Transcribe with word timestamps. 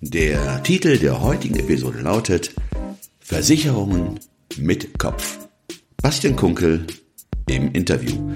Der 0.00 0.62
Titel 0.62 0.98
der 0.98 1.22
heutigen 1.22 1.56
Episode 1.56 2.00
lautet 2.00 2.54
Versicherungen 3.20 4.20
mit 4.58 4.98
Kopf. 4.98 5.48
Bastian 6.02 6.36
Kunkel 6.36 6.86
im 7.46 7.72
Interview. 7.72 8.34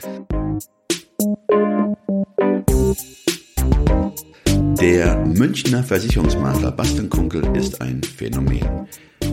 Der 4.80 5.16
Münchner 5.26 5.82
Versicherungsmakler 5.82 6.70
Bastian 6.70 7.10
Kunkel 7.10 7.56
ist 7.56 7.80
ein 7.80 8.00
Phänomen. 8.00 8.86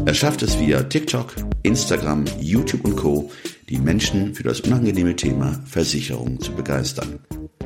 Er 0.05 0.13
schafft 0.15 0.41
es 0.41 0.59
via 0.59 0.81
TikTok, 0.81 1.35
Instagram, 1.61 2.25
YouTube 2.39 2.83
und 2.83 2.95
Co., 2.95 3.31
die 3.69 3.77
Menschen 3.77 4.33
für 4.33 4.41
das 4.41 4.61
unangenehme 4.61 5.15
Thema 5.15 5.61
Versicherung 5.65 6.39
zu 6.39 6.51
begeistern. 6.51 7.19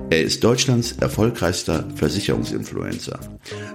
Er 0.09 0.23
ist 0.23 0.43
Deutschlands 0.43 0.91
erfolgreichster 0.93 1.87
Versicherungsinfluencer. 1.95 3.17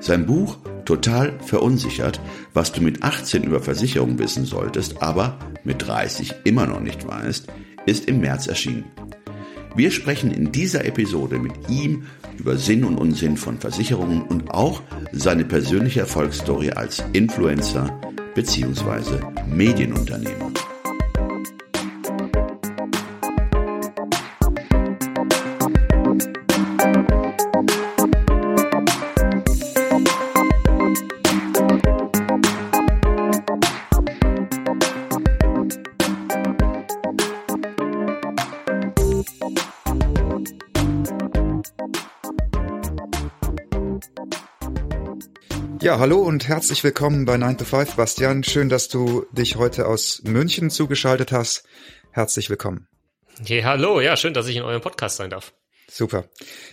Sein 0.01 0.27
Buch 0.27 0.59
Total 0.85 1.33
verunsichert, 1.41 2.21
was 2.53 2.73
du 2.73 2.83
mit 2.83 3.03
18 3.03 3.43
über 3.43 3.61
Versicherung 3.61 4.19
wissen 4.19 4.45
solltest, 4.45 5.01
aber 5.01 5.39
mit 5.65 5.87
30 5.87 6.35
immer 6.45 6.67
noch 6.67 6.81
nicht 6.81 7.07
weißt, 7.07 7.47
ist 7.87 8.07
im 8.07 8.21
März 8.21 8.49
erschienen. 8.49 8.85
Wir 9.75 9.91
sprechen 9.91 10.31
in 10.31 10.53
dieser 10.53 10.85
Episode 10.85 11.39
mit 11.39 11.53
ihm 11.71 12.05
über 12.39 12.57
Sinn 12.57 12.85
und 12.85 12.99
Unsinn 12.99 13.37
von 13.37 13.59
Versicherungen 13.59 14.23
und 14.23 14.51
auch 14.51 14.83
seine 15.13 15.45
persönliche 15.45 16.01
Erfolgsstory 16.01 16.71
als 16.71 17.05
Influencer 17.13 18.01
bzw. 18.35 19.21
Medienunternehmer. 19.49 20.53
Ja, 45.95 46.01
hallo 46.01 46.19
und 46.23 46.49
herzlich 46.49 46.83
willkommen 46.83 47.25
bei 47.25 47.37
9 47.37 47.57
to 47.57 47.65
5, 47.65 47.95
Bastian. 47.95 48.43
Schön, 48.43 48.69
dass 48.69 48.89
du 48.89 49.27
dich 49.31 49.55
heute 49.55 49.87
aus 49.87 50.23
München 50.25 50.69
zugeschaltet 50.69 51.31
hast. 51.31 51.63
Herzlich 52.11 52.51
willkommen. 52.51 52.89
Ja, 53.45 53.63
hallo, 53.63 54.01
ja, 54.01 54.17
schön, 54.17 54.35
dass 54.35 54.49
ich 54.49 54.57
in 54.57 54.65
eurem 54.65 54.81
Podcast 54.81 55.19
sein 55.19 55.31
darf. 55.31 55.55
Super. 55.89 56.25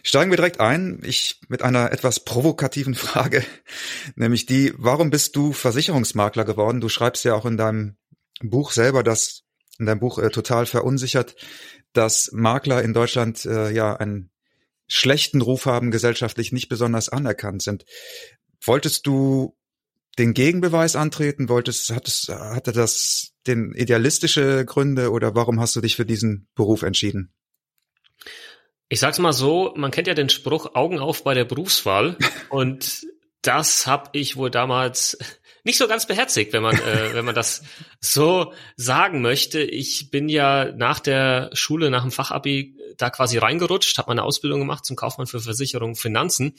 Steigen 0.01 0.31
wir 0.31 0.37
direkt 0.37 0.59
ein. 0.59 1.01
Ich 1.03 1.39
mit 1.49 1.61
einer 1.61 1.91
etwas 1.91 2.21
provokativen 2.21 2.95
Frage, 2.95 3.45
nämlich 4.15 4.47
die, 4.47 4.73
warum 4.75 5.11
bist 5.11 5.35
du 5.35 5.53
Versicherungsmakler 5.53 6.43
geworden? 6.43 6.81
Du 6.81 6.89
schreibst 6.89 7.23
ja 7.23 7.35
auch 7.35 7.45
in 7.45 7.57
deinem 7.57 7.97
Buch 8.41 8.71
selber, 8.71 9.03
dass 9.03 9.43
in 9.77 9.85
deinem 9.85 9.99
Buch 9.99 10.17
äh, 10.17 10.31
total 10.31 10.65
verunsichert, 10.65 11.35
dass 11.93 12.31
Makler 12.33 12.81
in 12.81 12.95
Deutschland 12.95 13.45
äh, 13.45 13.69
ja 13.69 13.95
einen 13.95 14.31
schlechten 14.87 15.41
Ruf 15.41 15.67
haben, 15.67 15.91
gesellschaftlich 15.91 16.51
nicht 16.51 16.69
besonders 16.69 17.07
anerkannt 17.07 17.61
sind. 17.61 17.85
Wolltest 18.63 19.07
du 19.07 19.55
den 20.17 20.33
Gegenbeweis 20.33 20.95
antreten? 20.95 21.49
Wolltest, 21.49 21.89
hattest, 21.91 22.29
hatte 22.29 22.71
das 22.71 23.33
den 23.47 23.73
idealistische 23.73 24.65
Gründe 24.65 25.11
oder 25.11 25.35
warum 25.35 25.59
hast 25.59 25.75
du 25.75 25.81
dich 25.81 25.95
für 25.95 26.05
diesen 26.05 26.47
Beruf 26.55 26.83
entschieden? 26.83 27.33
Ich 28.89 28.99
sag's 28.99 29.19
mal 29.19 29.33
so, 29.33 29.73
man 29.75 29.91
kennt 29.91 30.07
ja 30.07 30.13
den 30.13 30.29
Spruch 30.29 30.75
Augen 30.75 30.99
auf 30.99 31.23
bei 31.23 31.33
der 31.33 31.45
Berufswahl 31.45 32.17
und 32.49 33.07
das 33.41 33.87
habe 33.87 34.09
ich 34.13 34.35
wohl 34.35 34.51
damals 34.51 35.17
nicht 35.63 35.77
so 35.77 35.87
ganz 35.87 36.05
beherzigt, 36.05 36.53
wenn 36.53 36.61
man 36.61 36.75
äh, 36.75 37.13
wenn 37.13 37.25
man 37.25 37.33
das 37.33 37.63
so 37.99 38.53
sagen 38.75 39.21
möchte. 39.21 39.61
Ich 39.61 40.11
bin 40.11 40.29
ja 40.29 40.71
nach 40.71 40.99
der 40.99 41.49
Schule, 41.53 41.89
nach 41.89 42.01
dem 42.01 42.11
Fachabi 42.11 42.75
da 42.97 43.09
quasi 43.09 43.37
reingerutscht, 43.37 43.97
habe 43.97 44.09
meine 44.09 44.23
Ausbildung 44.23 44.59
gemacht 44.59 44.85
zum 44.85 44.95
Kaufmann 44.95 45.27
für 45.27 45.39
Versicherung, 45.39 45.95
Finanzen 45.95 46.55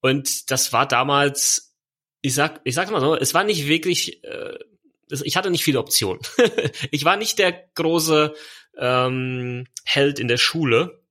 und 0.00 0.50
das 0.50 0.72
war 0.72 0.86
damals, 0.86 1.74
ich 2.22 2.34
sag, 2.34 2.60
ich 2.64 2.74
sag's 2.74 2.90
mal 2.90 3.00
so, 3.00 3.16
es 3.16 3.34
war 3.34 3.44
nicht 3.44 3.66
wirklich, 3.66 4.24
äh, 4.24 4.58
ich 5.08 5.36
hatte 5.36 5.50
nicht 5.50 5.64
viele 5.64 5.80
Optionen. 5.80 6.22
ich 6.90 7.04
war 7.04 7.16
nicht 7.16 7.38
der 7.38 7.52
große 7.74 8.34
ähm, 8.78 9.66
Held 9.84 10.18
in 10.18 10.28
der 10.28 10.38
Schule, 10.38 11.02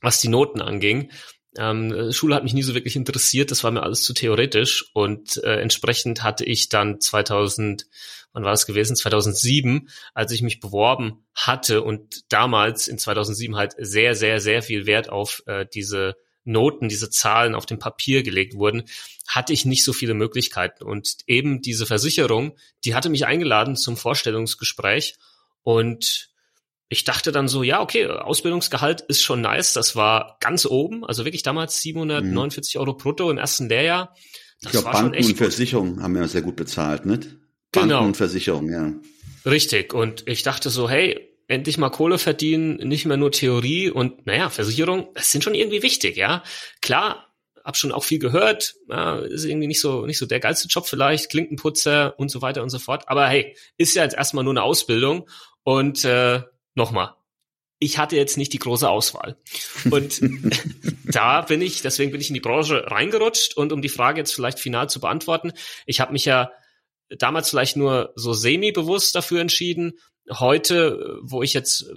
was 0.00 0.20
die 0.20 0.28
Noten 0.28 0.60
anging. 0.60 1.10
Ähm, 1.56 2.12
Schule 2.12 2.36
hat 2.36 2.44
mich 2.44 2.54
nie 2.54 2.62
so 2.62 2.74
wirklich 2.74 2.94
interessiert, 2.94 3.50
das 3.50 3.64
war 3.64 3.72
mir 3.72 3.82
alles 3.82 4.04
zu 4.04 4.14
theoretisch 4.14 4.90
und 4.94 5.42
äh, 5.42 5.60
entsprechend 5.60 6.22
hatte 6.22 6.44
ich 6.44 6.68
dann 6.68 7.00
2000, 7.00 7.86
wann 8.32 8.44
war 8.44 8.52
das 8.52 8.66
gewesen? 8.66 8.94
2007, 8.94 9.88
als 10.14 10.30
ich 10.30 10.42
mich 10.42 10.60
beworben 10.60 11.24
hatte 11.34 11.82
und 11.82 12.32
damals 12.32 12.86
in 12.86 12.98
2007 12.98 13.56
halt 13.56 13.74
sehr, 13.78 14.14
sehr, 14.14 14.40
sehr 14.40 14.62
viel 14.62 14.86
Wert 14.86 15.08
auf 15.08 15.42
äh, 15.46 15.66
diese 15.74 16.14
Noten, 16.44 16.88
diese 16.88 17.10
Zahlen 17.10 17.54
auf 17.54 17.66
dem 17.66 17.78
Papier 17.78 18.22
gelegt 18.22 18.54
wurden, 18.54 18.84
hatte 19.28 19.52
ich 19.52 19.64
nicht 19.64 19.84
so 19.84 19.92
viele 19.92 20.14
Möglichkeiten. 20.14 20.84
Und 20.84 21.18
eben 21.26 21.62
diese 21.62 21.86
Versicherung, 21.86 22.56
die 22.84 22.94
hatte 22.94 23.10
mich 23.10 23.26
eingeladen 23.26 23.76
zum 23.76 23.96
Vorstellungsgespräch 23.96 25.16
und 25.62 26.30
ich 26.92 27.04
dachte 27.04 27.30
dann 27.30 27.46
so, 27.46 27.62
ja, 27.62 27.80
okay, 27.80 28.06
Ausbildungsgehalt 28.06 29.02
ist 29.02 29.22
schon 29.22 29.40
nice. 29.40 29.74
Das 29.74 29.94
war 29.94 30.36
ganz 30.40 30.66
oben, 30.66 31.04
also 31.04 31.24
wirklich 31.24 31.44
damals 31.44 31.80
749 31.80 32.74
mhm. 32.74 32.80
Euro 32.80 32.94
brutto 32.94 33.30
im 33.30 33.38
ersten 33.38 33.68
Lehrjahr. 33.68 34.12
Das 34.60 34.74
ich 34.74 34.80
glaube, 34.80 34.90
Banken 34.90 35.24
und 35.24 35.36
Versicherungen 35.36 36.02
haben 36.02 36.16
ja 36.16 36.26
sehr 36.26 36.42
gut 36.42 36.56
bezahlt, 36.56 37.06
nicht? 37.06 37.36
Banken 37.70 37.90
genau. 37.90 38.04
und 38.04 38.16
Versicherungen, 38.16 38.72
ja. 38.72 39.50
Richtig. 39.50 39.94
Und 39.94 40.26
ich 40.26 40.42
dachte 40.42 40.68
so, 40.68 40.90
hey, 40.90 41.29
endlich 41.50 41.78
mal 41.78 41.90
Kohle 41.90 42.18
verdienen, 42.18 42.76
nicht 42.76 43.06
mehr 43.06 43.16
nur 43.16 43.32
Theorie 43.32 43.90
und 43.90 44.26
naja, 44.26 44.50
Versicherung, 44.50 45.08
das 45.14 45.32
sind 45.32 45.42
schon 45.42 45.54
irgendwie 45.54 45.82
wichtig, 45.82 46.16
ja. 46.16 46.42
Klar, 46.80 47.26
hab 47.64 47.76
schon 47.76 47.92
auch 47.92 48.04
viel 48.04 48.18
gehört, 48.20 48.76
ja, 48.88 49.18
ist 49.18 49.44
irgendwie 49.44 49.66
nicht 49.66 49.80
so, 49.80 50.06
nicht 50.06 50.18
so 50.18 50.26
der 50.26 50.40
geilste 50.40 50.68
Job 50.68 50.86
vielleicht, 50.86 51.28
Klinkenputzer 51.30 52.18
und 52.18 52.30
so 52.30 52.40
weiter 52.40 52.62
und 52.62 52.70
so 52.70 52.78
fort. 52.78 53.08
Aber 53.08 53.26
hey, 53.26 53.56
ist 53.76 53.94
ja 53.94 54.04
jetzt 54.04 54.16
erstmal 54.16 54.44
nur 54.44 54.52
eine 54.52 54.62
Ausbildung 54.62 55.28
und 55.64 56.04
äh, 56.04 56.42
nochmal, 56.74 57.14
ich 57.80 57.98
hatte 57.98 58.16
jetzt 58.16 58.36
nicht 58.36 58.52
die 58.52 58.58
große 58.58 58.88
Auswahl. 58.88 59.36
Und 59.90 60.20
da 61.04 61.42
bin 61.42 61.62
ich, 61.62 61.82
deswegen 61.82 62.12
bin 62.12 62.20
ich 62.20 62.28
in 62.28 62.34
die 62.34 62.40
Branche 62.40 62.84
reingerutscht 62.86 63.56
und 63.56 63.72
um 63.72 63.82
die 63.82 63.88
Frage 63.88 64.20
jetzt 64.20 64.34
vielleicht 64.34 64.60
final 64.60 64.88
zu 64.88 65.00
beantworten, 65.00 65.52
ich 65.84 66.00
habe 66.00 66.12
mich 66.12 66.24
ja 66.24 66.52
damals 67.08 67.50
vielleicht 67.50 67.76
nur 67.76 68.12
so 68.14 68.32
semi-bewusst 68.32 69.14
dafür 69.16 69.40
entschieden, 69.40 69.94
heute, 70.38 71.18
wo 71.22 71.42
ich 71.42 71.54
jetzt 71.54 71.82
äh, 71.82 71.94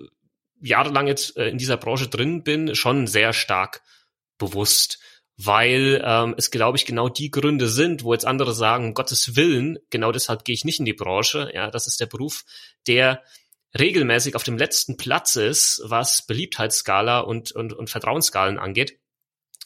jahrelang 0.61 1.07
jetzt 1.07 1.37
äh, 1.37 1.49
in 1.49 1.57
dieser 1.57 1.77
Branche 1.77 2.07
drin 2.07 2.43
bin, 2.43 2.75
schon 2.75 3.07
sehr 3.07 3.33
stark 3.33 3.81
bewusst, 4.37 4.99
weil 5.37 6.01
ähm, 6.05 6.35
es, 6.37 6.51
glaube 6.51 6.77
ich, 6.77 6.85
genau 6.85 7.09
die 7.09 7.31
Gründe 7.31 7.67
sind, 7.67 8.03
wo 8.03 8.13
jetzt 8.13 8.25
andere 8.25 8.53
sagen, 8.53 8.87
um 8.87 8.93
Gottes 8.93 9.35
Willen, 9.35 9.79
genau 9.89 10.11
deshalb 10.11 10.45
gehe 10.45 10.53
ich 10.53 10.65
nicht 10.65 10.79
in 10.79 10.85
die 10.85 10.93
Branche. 10.93 11.51
Ja, 11.53 11.71
das 11.71 11.87
ist 11.87 11.99
der 11.99 12.05
Beruf, 12.05 12.45
der 12.87 13.23
regelmäßig 13.77 14.35
auf 14.35 14.43
dem 14.43 14.57
letzten 14.57 14.97
Platz 14.97 15.35
ist, 15.35 15.81
was 15.85 16.25
Beliebtheitsskala 16.25 17.19
und, 17.19 17.51
und, 17.51 17.73
und 17.73 17.89
Vertrauensskalen 17.89 18.59
angeht, 18.59 18.99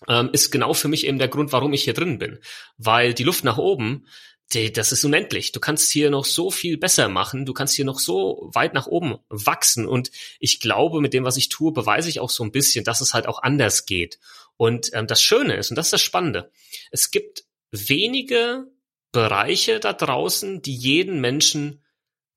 ähm, 0.08 0.30
ist 0.32 0.52
genau 0.52 0.74
für 0.74 0.88
mich 0.88 1.06
eben 1.06 1.20
der 1.20 1.28
Grund, 1.28 1.52
warum 1.52 1.74
ich 1.74 1.84
hier 1.84 1.94
drin 1.94 2.18
bin. 2.18 2.40
Weil 2.78 3.14
die 3.14 3.24
Luft 3.24 3.44
nach 3.44 3.58
oben 3.58 4.08
die, 4.54 4.72
das 4.72 4.92
ist 4.92 5.04
unendlich. 5.04 5.52
Du 5.52 5.60
kannst 5.60 5.92
hier 5.92 6.10
noch 6.10 6.26
so 6.26 6.52
viel 6.52 6.78
besser 6.78 7.10
machen. 7.10 7.46
Du 7.46 7.54
kannst 7.54 7.76
hier 7.76 7.86
noch 7.86 8.00
so 8.00 8.50
weit 8.54 8.74
nach 8.74 8.88
oben 8.88 9.18
wachsen. 9.30 9.86
Und 9.86 10.12
ich 10.40 10.60
glaube, 10.60 11.02
mit 11.02 11.14
dem, 11.14 11.26
was 11.26 11.38
ich 11.38 11.50
tue, 11.50 11.74
beweise 11.74 12.10
ich 12.10 12.20
auch 12.20 12.30
so 12.30 12.44
ein 12.44 12.52
bisschen, 12.52 12.86
dass 12.86 13.02
es 13.02 13.14
halt 13.14 13.28
auch 13.28 13.44
anders 13.44 13.86
geht. 13.86 14.20
Und 14.56 14.90
ähm, 14.94 15.08
das 15.08 15.22
Schöne 15.22 15.56
ist, 15.56 15.70
und 15.70 15.76
das 15.76 15.88
ist 15.88 15.94
das 15.94 16.02
Spannende, 16.02 16.52
es 16.92 17.12
gibt 17.12 17.44
wenige 17.72 18.66
Bereiche 19.12 19.80
da 19.80 19.94
draußen, 19.94 20.62
die 20.62 20.76
jeden 20.76 21.20
Menschen 21.20 21.84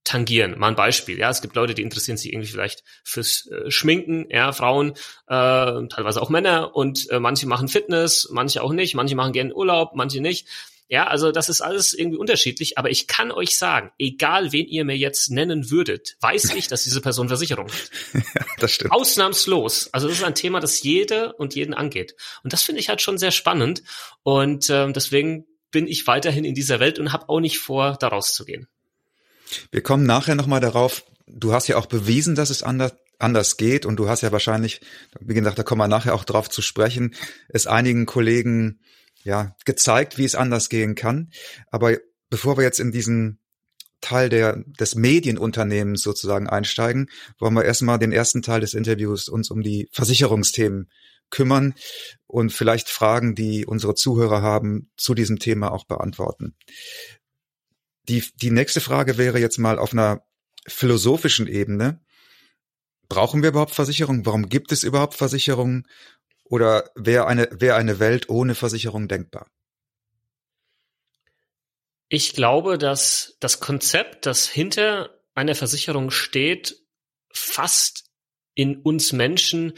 tangieren. 0.02 0.58
Mal 0.58 0.68
ein 0.68 0.76
Beispiel. 0.76 1.18
Ja, 1.18 1.30
es 1.30 1.42
gibt 1.42 1.54
Leute, 1.54 1.74
die 1.74 1.82
interessieren 1.82 2.16
sich 2.16 2.32
irgendwie 2.32 2.48
vielleicht 2.48 2.82
fürs 3.04 3.46
äh, 3.46 3.70
Schminken, 3.70 4.26
ja, 4.30 4.52
Frauen, 4.52 4.92
äh, 5.28 5.86
teilweise 5.88 6.20
auch 6.20 6.30
Männer 6.30 6.74
und 6.74 7.08
äh, 7.10 7.20
manche 7.20 7.46
machen 7.46 7.68
Fitness, 7.68 8.28
manche 8.32 8.62
auch 8.62 8.72
nicht, 8.72 8.94
manche 8.94 9.14
machen 9.14 9.32
gerne 9.32 9.54
Urlaub, 9.54 9.92
manche 9.94 10.20
nicht. 10.20 10.48
Ja, 10.90 11.06
also 11.06 11.30
das 11.30 11.48
ist 11.48 11.60
alles 11.60 11.92
irgendwie 11.92 12.18
unterschiedlich, 12.18 12.76
aber 12.76 12.90
ich 12.90 13.06
kann 13.06 13.30
euch 13.30 13.56
sagen, 13.56 13.92
egal 13.96 14.50
wen 14.50 14.66
ihr 14.66 14.84
mir 14.84 14.96
jetzt 14.96 15.30
nennen 15.30 15.70
würdet, 15.70 16.16
weiß 16.20 16.52
ich, 16.56 16.66
dass 16.66 16.82
diese 16.82 17.00
Person 17.00 17.28
Versicherung 17.28 17.68
hat. 17.68 17.90
ja, 18.34 18.44
das 18.58 18.72
stimmt. 18.72 18.90
Ausnahmslos. 18.90 19.88
Also 19.92 20.08
das 20.08 20.18
ist 20.18 20.24
ein 20.24 20.34
Thema, 20.34 20.58
das 20.58 20.82
jede 20.82 21.32
und 21.34 21.54
jeden 21.54 21.74
angeht. 21.74 22.16
Und 22.42 22.52
das 22.52 22.64
finde 22.64 22.80
ich 22.80 22.88
halt 22.88 23.00
schon 23.00 23.18
sehr 23.18 23.30
spannend. 23.30 23.84
Und 24.24 24.68
ähm, 24.68 24.92
deswegen 24.92 25.46
bin 25.70 25.86
ich 25.86 26.08
weiterhin 26.08 26.44
in 26.44 26.56
dieser 26.56 26.80
Welt 26.80 26.98
und 26.98 27.12
habe 27.12 27.28
auch 27.28 27.38
nicht 27.38 27.60
vor, 27.60 27.96
da 28.00 28.08
rauszugehen. 28.08 28.66
Wir 29.70 29.82
kommen 29.82 30.04
nachher 30.04 30.34
nochmal 30.34 30.60
darauf, 30.60 31.04
du 31.28 31.52
hast 31.52 31.68
ja 31.68 31.76
auch 31.76 31.86
bewiesen, 31.86 32.34
dass 32.34 32.50
es 32.50 32.64
anders, 32.64 32.94
anders 33.20 33.56
geht 33.56 33.86
und 33.86 33.94
du 33.94 34.08
hast 34.08 34.22
ja 34.22 34.32
wahrscheinlich, 34.32 34.80
wie 35.20 35.34
gesagt, 35.34 35.56
da 35.56 35.62
kommen 35.62 35.82
wir 35.82 35.86
nachher 35.86 36.16
auch 36.16 36.24
drauf 36.24 36.50
zu 36.50 36.62
sprechen, 36.62 37.14
es 37.48 37.68
einigen 37.68 38.06
Kollegen 38.06 38.80
ja 39.22 39.56
gezeigt, 39.64 40.18
wie 40.18 40.24
es 40.24 40.34
anders 40.34 40.68
gehen 40.68 40.94
kann. 40.94 41.30
Aber 41.70 41.96
bevor 42.28 42.56
wir 42.56 42.64
jetzt 42.64 42.80
in 42.80 42.92
diesen 42.92 43.38
Teil 44.00 44.28
der, 44.28 44.64
des 44.78 44.94
Medienunternehmens 44.94 46.02
sozusagen 46.02 46.48
einsteigen, 46.48 47.10
wollen 47.38 47.54
wir 47.54 47.64
erstmal 47.64 47.98
den 47.98 48.12
ersten 48.12 48.42
Teil 48.42 48.60
des 48.60 48.74
Interviews 48.74 49.28
uns 49.28 49.50
um 49.50 49.62
die 49.62 49.88
Versicherungsthemen 49.92 50.90
kümmern 51.30 51.74
und 52.26 52.52
vielleicht 52.52 52.88
Fragen, 52.88 53.34
die 53.34 53.66
unsere 53.66 53.94
Zuhörer 53.94 54.42
haben, 54.42 54.90
zu 54.96 55.14
diesem 55.14 55.38
Thema 55.38 55.70
auch 55.70 55.84
beantworten. 55.84 56.56
Die, 58.08 58.24
die 58.36 58.50
nächste 58.50 58.80
Frage 58.80 59.18
wäre 59.18 59.38
jetzt 59.38 59.58
mal 59.58 59.78
auf 59.78 59.92
einer 59.92 60.22
philosophischen 60.66 61.46
Ebene. 61.46 62.00
Brauchen 63.08 63.42
wir 63.42 63.50
überhaupt 63.50 63.74
Versicherung? 63.74 64.24
Warum 64.26 64.48
gibt 64.48 64.72
es 64.72 64.82
überhaupt 64.82 65.14
Versicherungen? 65.14 65.86
Oder 66.50 66.90
wäre 66.96 67.28
eine, 67.28 67.48
wäre 67.52 67.76
eine 67.76 68.00
Welt 68.00 68.28
ohne 68.28 68.56
Versicherung 68.56 69.06
denkbar? 69.06 69.46
Ich 72.08 72.34
glaube, 72.34 72.76
dass 72.76 73.36
das 73.38 73.60
Konzept, 73.60 74.26
das 74.26 74.48
hinter 74.48 75.22
einer 75.34 75.54
Versicherung 75.54 76.10
steht, 76.10 76.82
fast 77.32 78.10
in 78.54 78.82
uns 78.82 79.12
Menschen 79.12 79.74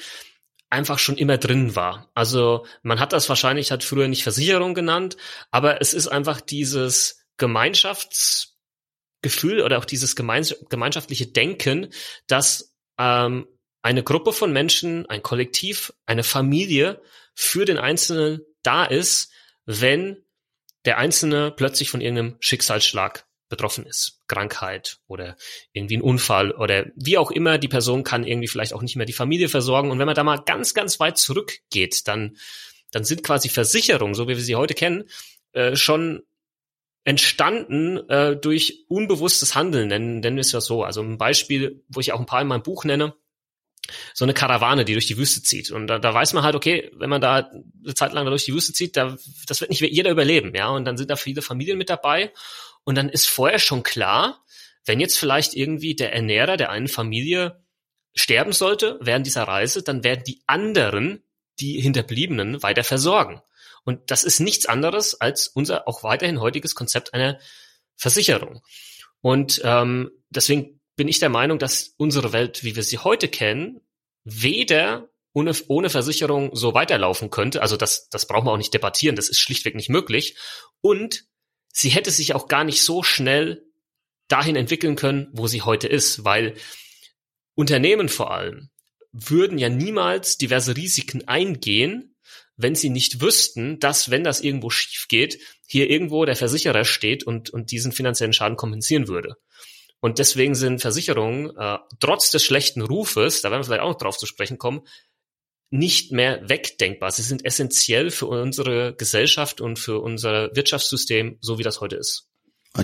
einfach 0.71 0.99
schon 0.99 1.19
immer 1.19 1.37
drin 1.37 1.77
war. 1.77 2.11
Also 2.15 2.65
man 2.83 3.01
hat 3.01 3.13
das 3.13 3.29
wahrscheinlich 3.29 3.71
hat 3.71 3.85
früher 3.85 4.09
nicht 4.09 4.23
Versicherung 4.23 4.73
genannt, 4.73 5.19
aber 5.51 5.83
es 5.83 5.93
ist 5.93 6.09
einfach 6.09 6.41
dieses 6.41 7.27
Gemeinschaftsgefühl 7.37 9.61
oder 9.61 9.77
auch 9.77 9.85
dieses 9.85 10.17
gemeinschaftliche 10.17 11.27
Denken, 11.27 11.93
dass 12.27 12.75
ähm, 12.99 13.47
eine 13.83 14.03
Gruppe 14.03 14.33
von 14.33 14.53
Menschen, 14.53 15.07
ein 15.07 15.23
Kollektiv, 15.23 15.93
eine 16.07 16.23
Familie 16.23 17.03
für 17.35 17.65
den 17.65 17.79
Einzelnen 17.79 18.41
da 18.63 18.85
ist, 18.85 19.31
wenn 19.67 20.17
der 20.85 20.99
Einzelne 20.99 21.51
plötzlich 21.51 21.91
von 21.91 22.01
irgendeinem 22.01 22.37
Schicksalsschlag 22.41 23.27
betroffen 23.49 23.85
ist. 23.85 24.21
Krankheit 24.29 24.99
oder 25.09 25.37
irgendwie 25.73 25.99
ein 25.99 26.03
Unfall 26.03 26.53
oder 26.53 26.87
wie 26.97 27.19
auch 27.19 27.31
immer, 27.31 27.59
die 27.59 27.69
Person 27.69 28.03
kann 28.03 28.25
irgendwie 28.25 28.49
vielleicht 28.49 28.73
auch 28.73 28.83
nicht 28.83 28.97
mehr 28.97 29.05
die 29.05 29.13
Familie 29.13 29.49
versorgen. 29.49 29.91
Und 29.91 29.99
wenn 29.99 30.07
man 30.07 30.15
da 30.15 30.25
mal 30.25 30.39
ganz, 30.39 30.73
ganz 30.75 30.99
weit 31.01 31.19
zurückgeht, 31.19 32.09
dann, 32.09 32.37
dann 32.93 33.05
sind 33.05 33.23
quasi 33.23 33.51
Versicherungen, 33.51 34.15
so 34.15 34.25
wie 34.25 34.37
wir 34.37 34.43
sie 34.43 34.57
heute 34.57 34.75
kennen, 34.75 35.05
äh, 35.53 35.77
schon 35.77 36.23
entstanden 37.05 37.99
äh, 38.09 38.37
durch 38.37 38.85
unbewusstes 38.89 39.55
Handeln, 39.55 39.89
nennen, 39.89 40.21
nennen 40.21 40.37
wir 40.37 40.43
es 40.43 40.53
ja 40.53 40.61
so. 40.61 40.85
Also 40.85 41.03
ein 41.03 41.19
Beispiel, 41.19 41.85
wo 41.89 42.01
ich 42.01 42.13
auch 42.13 42.21
ein 42.21 42.27
paar 42.27 42.41
in 42.41 42.49
meinem 42.49 42.63
Buch 42.63 42.85
nenne, 42.85 43.15
so 44.15 44.25
eine 44.25 44.35
Karawane, 44.35 44.85
die 44.85 44.93
durch 44.93 45.07
die 45.07 45.17
Wüste 45.17 45.43
zieht. 45.43 45.71
Und 45.71 45.87
da, 45.87 45.99
da 45.99 46.13
weiß 46.13 46.33
man 46.33 46.43
halt, 46.43 46.55
okay, 46.55 46.91
wenn 46.95 47.11
man 47.11 47.21
da 47.21 47.51
eine 47.85 47.95
Zeit 47.95 48.13
lang 48.13 48.27
durch 48.27 48.45
die 48.45 48.55
Wüste 48.55 48.73
zieht, 48.73 48.97
da, 48.97 49.17
das 49.47 49.61
wird 49.61 49.71
nicht 49.71 49.81
jeder 49.81 50.11
überleben, 50.11 50.55
ja. 50.55 50.69
Und 50.69 50.85
dann 50.85 50.97
sind 50.97 51.11
da 51.11 51.17
viele 51.17 51.43
Familien 51.43 51.79
mit 51.79 51.91
dabei. 51.91 52.33
Und 52.85 52.97
dann 52.97 53.09
ist 53.09 53.29
vorher 53.29 53.59
schon 53.59 53.83
klar, 53.83 54.45
wenn 54.85 55.01
jetzt 55.01 55.19
vielleicht 55.19 55.55
irgendwie 55.55 55.95
der 55.95 56.13
Ernährer 56.13 56.57
der 56.57 56.71
einen 56.71 56.89
Familie 56.89 57.63
sterben 58.15 58.53
sollte 58.53 58.99
während 59.01 59.27
dieser 59.27 59.45
Reise, 59.45 59.83
dann 59.83 60.05
werden 60.05 60.25
die 60.27 60.43
anderen, 60.47 61.23
die 61.61 61.81
Hinterbliebenen, 61.81 62.63
weiter 62.63 62.85
versorgen. 62.85 63.41
Und 63.85 64.11
das 64.11 64.25
ist 64.25 64.41
nichts 64.41 64.67
anderes 64.67 65.21
als 65.21 65.49
unser 65.49 65.89
auch 65.89 66.03
weiterhin 66.03 66.41
heutiges 66.41 66.75
Konzept 66.75 67.15
einer 67.15 67.39
Versicherung. 67.97 68.63
Und 69.21 69.61
ähm, 69.65 70.11
deswegen 70.31 70.81
bin 71.03 71.09
ich 71.09 71.19
der 71.19 71.31
Meinung, 71.31 71.59
dass 71.59 71.95
unsere 71.97 72.33
Welt, 72.33 72.63
wie 72.63 72.77
wir 72.77 72.85
sie 72.85 72.99
heute 72.99 73.27
kennen, 73.27 73.81
weder 74.23 75.11
ohne, 75.33 75.53
ohne 75.67 75.91
Versicherung 75.91 76.55
so 76.55 76.75
weiterlaufen 76.75 77.29
könnte. 77.29 77.61
Also 77.61 77.77
das, 77.77 78.09
das 78.09 78.29
brauchen 78.29 78.47
wir 78.47 78.53
auch 78.53 78.57
nicht 78.57 78.73
debattieren, 78.73 79.17
das 79.17 79.29
ist 79.29 79.41
schlichtweg 79.41 79.75
nicht 79.75 79.89
möglich. 79.89 80.37
Und 80.81 81.25
sie 81.73 81.89
hätte 81.89 82.13
sich 82.13 82.37
auch 82.37 82.47
gar 82.47 82.63
nicht 82.63 82.85
so 82.85 83.03
schnell 83.03 83.65
dahin 84.29 84.55
entwickeln 84.55 84.95
können, 84.95 85.27
wo 85.33 85.49
sie 85.49 85.63
heute 85.63 85.89
ist, 85.89 86.25
weil 86.25 86.55
Unternehmen 87.57 88.09
vor 88.09 88.31
allem 88.31 88.71
würden 89.11 89.59
ja 89.59 89.71
niemals 89.71 90.39
diverse 90.39 90.77
Risiken 90.77 91.27
eingehen, 91.27 92.15
wenn 92.57 92.77
sie 92.77 92.91
nicht 92.91 93.21
wüssten, 93.21 93.81
dass, 93.81 94.13
wenn 94.13 94.23
das 94.23 94.41
irgendwo 94.41 94.71
schief 94.71 95.09
geht, 95.09 95.41
hier 95.67 95.91
irgendwo 95.91 96.25
der 96.27 96.37
Versicherer 96.37 96.85
steht 96.85 97.25
und, 97.25 97.51
und 97.51 97.73
diesen 97.73 97.91
finanziellen 97.91 98.33
Schaden 98.33 98.57
kompensieren 98.57 99.09
würde. 99.09 99.35
Und 100.03 100.19
deswegen 100.19 100.57
sind 100.57 100.81
Versicherungen, 100.81 101.57
äh, 101.57 101.79
trotz 102.01 102.33
des 102.33 102.45
schlechten 102.45 102.83
Rufes, 102.83 103.41
da 103.41 103.53
werden 103.53 103.61
wir 103.61 103.67
vielleicht 103.67 103.83
auch 103.83 103.91
noch 103.91 103.99
drauf 103.99 104.19
zu 104.19 104.27
sprechen 104.27 104.59
kommen, 104.59 104.81
nicht 105.71 106.11
mehr 106.11 106.43
wegdenkbar. 106.49 107.13
Sie 107.13 107.23
sind 107.23 107.45
essentiell 107.45 108.11
für 108.11 108.27
unsere 108.27 108.97
Gesellschaft 108.97 109.61
und 109.61 109.79
für 109.79 110.01
unser 110.01 110.51
Wirtschaftssystem, 110.57 111.39
so 111.41 111.61
wie 111.61 111.63
das 111.63 111.81
heute 111.81 111.95
ist. 111.97 112.27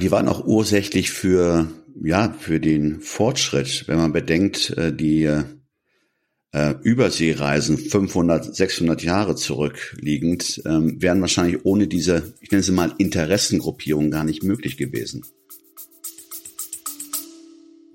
Die 0.01 0.13
waren 0.13 0.29
auch 0.29 0.47
ursächlich 0.47 1.11
für, 1.11 1.67
ja, 2.01 2.33
für 2.39 2.61
den 2.61 3.01
Fortschritt, 3.01 3.89
wenn 3.89 3.97
man 3.97 4.13
bedenkt, 4.13 4.71
äh, 4.71 4.95
die 4.95 5.25
äh, 5.25 6.75
Überseereisen 6.85 7.79
500, 7.79 8.55
600 8.55 9.03
Jahre 9.03 9.35
zurückliegend, 9.35 10.63
ähm, 10.65 11.03
wären 11.03 11.21
wahrscheinlich 11.21 11.65
ohne 11.65 11.89
diese, 11.89 12.35
ich 12.41 12.53
nenne 12.53 12.63
sie 12.63 12.71
mal 12.71 12.95
Interessengruppierung 12.97 14.13
gar 14.13 14.23
nicht 14.23 14.45
möglich 14.45 14.77
gewesen. 14.77 15.25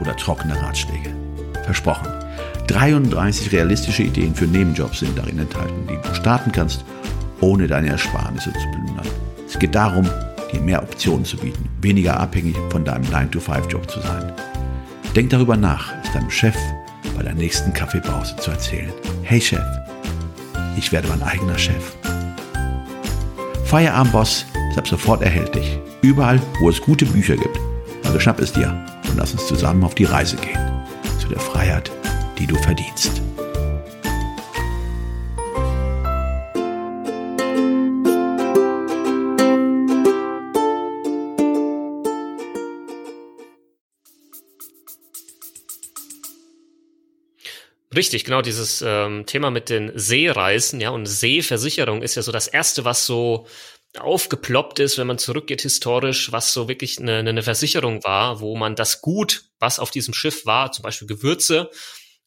oder 0.00 0.16
trockene 0.16 0.60
Ratschläge. 0.60 1.14
Versprochen. 1.64 2.08
33 2.68 3.52
realistische 3.52 4.02
Ideen 4.02 4.34
für 4.34 4.46
Nebenjobs 4.46 5.00
sind 5.00 5.16
darin 5.18 5.38
enthalten, 5.38 5.86
die 5.88 5.98
du 6.06 6.14
starten 6.14 6.52
kannst, 6.52 6.84
ohne 7.40 7.66
deine 7.66 7.88
Ersparnisse 7.88 8.52
zu 8.52 8.68
plündern. 8.70 9.06
Es 9.46 9.58
geht 9.58 9.74
darum, 9.74 10.08
dir 10.52 10.60
mehr 10.60 10.82
Optionen 10.82 11.24
zu 11.24 11.36
bieten, 11.36 11.68
weniger 11.80 12.18
abhängig 12.20 12.56
von 12.70 12.84
deinem 12.84 13.04
9-to-5-Job 13.04 13.90
zu 13.90 14.00
sein. 14.00 14.32
Denk 15.16 15.30
darüber 15.30 15.56
nach, 15.56 15.92
es 16.04 16.12
deinem 16.12 16.30
Chef 16.30 16.56
bei 17.16 17.22
der 17.22 17.34
nächsten 17.34 17.72
Kaffeepause 17.72 18.36
zu 18.36 18.50
erzählen. 18.50 18.92
Hey 19.22 19.40
Chef, 19.40 19.64
ich 20.76 20.92
werde 20.92 21.08
mein 21.08 21.22
eigener 21.22 21.58
Chef. 21.58 21.94
Feierabendboss 23.64 24.46
ist 24.70 24.78
ab 24.78 24.88
sofort 24.88 25.22
erhältlich. 25.22 25.78
Überall, 26.02 26.40
wo 26.60 26.68
es 26.68 26.80
gute 26.80 27.04
Bücher 27.06 27.36
gibt. 27.36 27.58
Also 28.04 28.20
schnapp 28.20 28.40
es 28.40 28.52
dir 28.52 28.72
und 29.08 29.16
lass 29.16 29.32
uns 29.32 29.46
zusammen 29.46 29.84
auf 29.84 29.94
die 29.94 30.04
Reise 30.04 30.36
gehen. 30.36 30.58
Zu 31.20 31.28
der 31.28 31.40
Freiheit, 31.40 31.90
die 32.38 32.46
du 32.46 32.56
verdienst. 32.56 33.22
Richtig, 47.98 48.24
genau 48.24 48.42
dieses 48.42 48.80
ähm, 48.86 49.26
Thema 49.26 49.50
mit 49.50 49.70
den 49.70 49.90
Seereisen, 49.92 50.80
ja, 50.80 50.90
und 50.90 51.06
Seeversicherung 51.06 52.02
ist 52.02 52.14
ja 52.14 52.22
so 52.22 52.30
das 52.30 52.46
erste, 52.46 52.84
was 52.84 53.06
so 53.06 53.46
aufgeploppt 53.96 54.80
ist, 54.80 54.98
wenn 54.98 55.06
man 55.06 55.18
zurückgeht 55.18 55.62
historisch, 55.62 56.30
was 56.30 56.52
so 56.52 56.68
wirklich 56.68 56.98
eine, 56.98 57.18
eine 57.18 57.42
Versicherung 57.42 58.04
war, 58.04 58.40
wo 58.40 58.56
man 58.56 58.76
das 58.76 59.00
Gut, 59.00 59.44
was 59.58 59.78
auf 59.78 59.90
diesem 59.90 60.14
Schiff 60.14 60.46
war, 60.46 60.72
zum 60.72 60.82
Beispiel 60.82 61.08
Gewürze, 61.08 61.70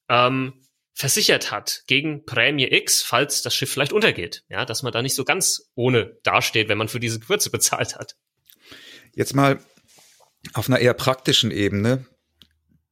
ähm, 0.10 0.54
versichert 0.94 1.52
hat 1.52 1.84
gegen 1.88 2.26
Prämie 2.26 2.68
X, 2.72 3.02
falls 3.02 3.42
das 3.42 3.56
Schiff 3.56 3.72
vielleicht 3.72 3.94
untergeht. 3.94 4.44
Ja, 4.50 4.66
dass 4.66 4.84
man 4.84 4.92
da 4.92 5.02
nicht 5.02 5.16
so 5.16 5.24
ganz 5.24 5.72
ohne 5.76 6.18
dasteht, 6.24 6.68
wenn 6.68 6.78
man 6.78 6.90
für 6.90 7.00
diese 7.00 7.20
Gewürze 7.20 7.50
bezahlt 7.52 7.96
hat. 7.96 8.16
Jetzt 9.14 9.36
mal 9.36 9.60
auf 10.54 10.68
einer 10.68 10.80
eher 10.80 10.94
praktischen 10.94 11.52
Ebene. 11.52 12.06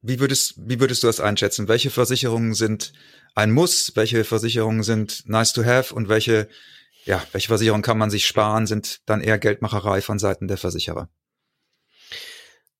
Wie 0.02 0.18
würdest, 0.20 0.54
wie 0.56 0.80
würdest 0.80 1.02
du 1.02 1.08
das 1.08 1.20
einschätzen? 1.20 1.68
Welche 1.68 1.90
Versicherungen 1.90 2.54
sind 2.54 2.92
ein 3.34 3.50
Muss? 3.50 3.92
Welche 3.96 4.24
Versicherungen 4.24 4.82
sind 4.82 5.28
nice 5.28 5.52
to 5.52 5.64
have? 5.64 5.94
Und 5.94 6.08
welche, 6.08 6.48
ja, 7.04 7.22
welche 7.32 7.48
Versicherungen 7.48 7.82
kann 7.82 7.98
man 7.98 8.10
sich 8.10 8.26
sparen? 8.26 8.66
Sind 8.66 9.00
dann 9.06 9.20
eher 9.20 9.38
Geldmacherei 9.38 10.00
von 10.00 10.18
Seiten 10.18 10.48
der 10.48 10.56
Versicherer? 10.56 11.08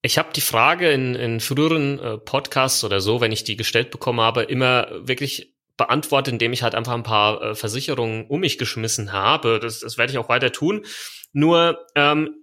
Ich 0.02 0.18
habe 0.18 0.30
die 0.34 0.40
Frage 0.40 0.90
in, 0.90 1.14
in 1.14 1.40
früheren 1.40 1.98
äh, 1.98 2.18
Podcasts 2.18 2.84
oder 2.84 3.00
so, 3.00 3.20
wenn 3.20 3.32
ich 3.32 3.44
die 3.44 3.56
gestellt 3.56 3.90
bekommen 3.90 4.20
habe, 4.20 4.42
immer 4.42 4.88
wirklich 5.06 5.54
beantwortet, 5.76 6.32
indem 6.32 6.52
ich 6.52 6.62
halt 6.62 6.74
einfach 6.74 6.94
ein 6.94 7.02
paar 7.02 7.42
äh, 7.42 7.54
Versicherungen 7.54 8.26
um 8.26 8.40
mich 8.40 8.58
geschmissen 8.58 9.12
habe. 9.12 9.60
Das, 9.60 9.80
das 9.80 9.98
werde 9.98 10.12
ich 10.12 10.18
auch 10.18 10.28
weiter 10.28 10.52
tun. 10.52 10.84
Nur 11.32 11.86
ähm, 11.96 12.34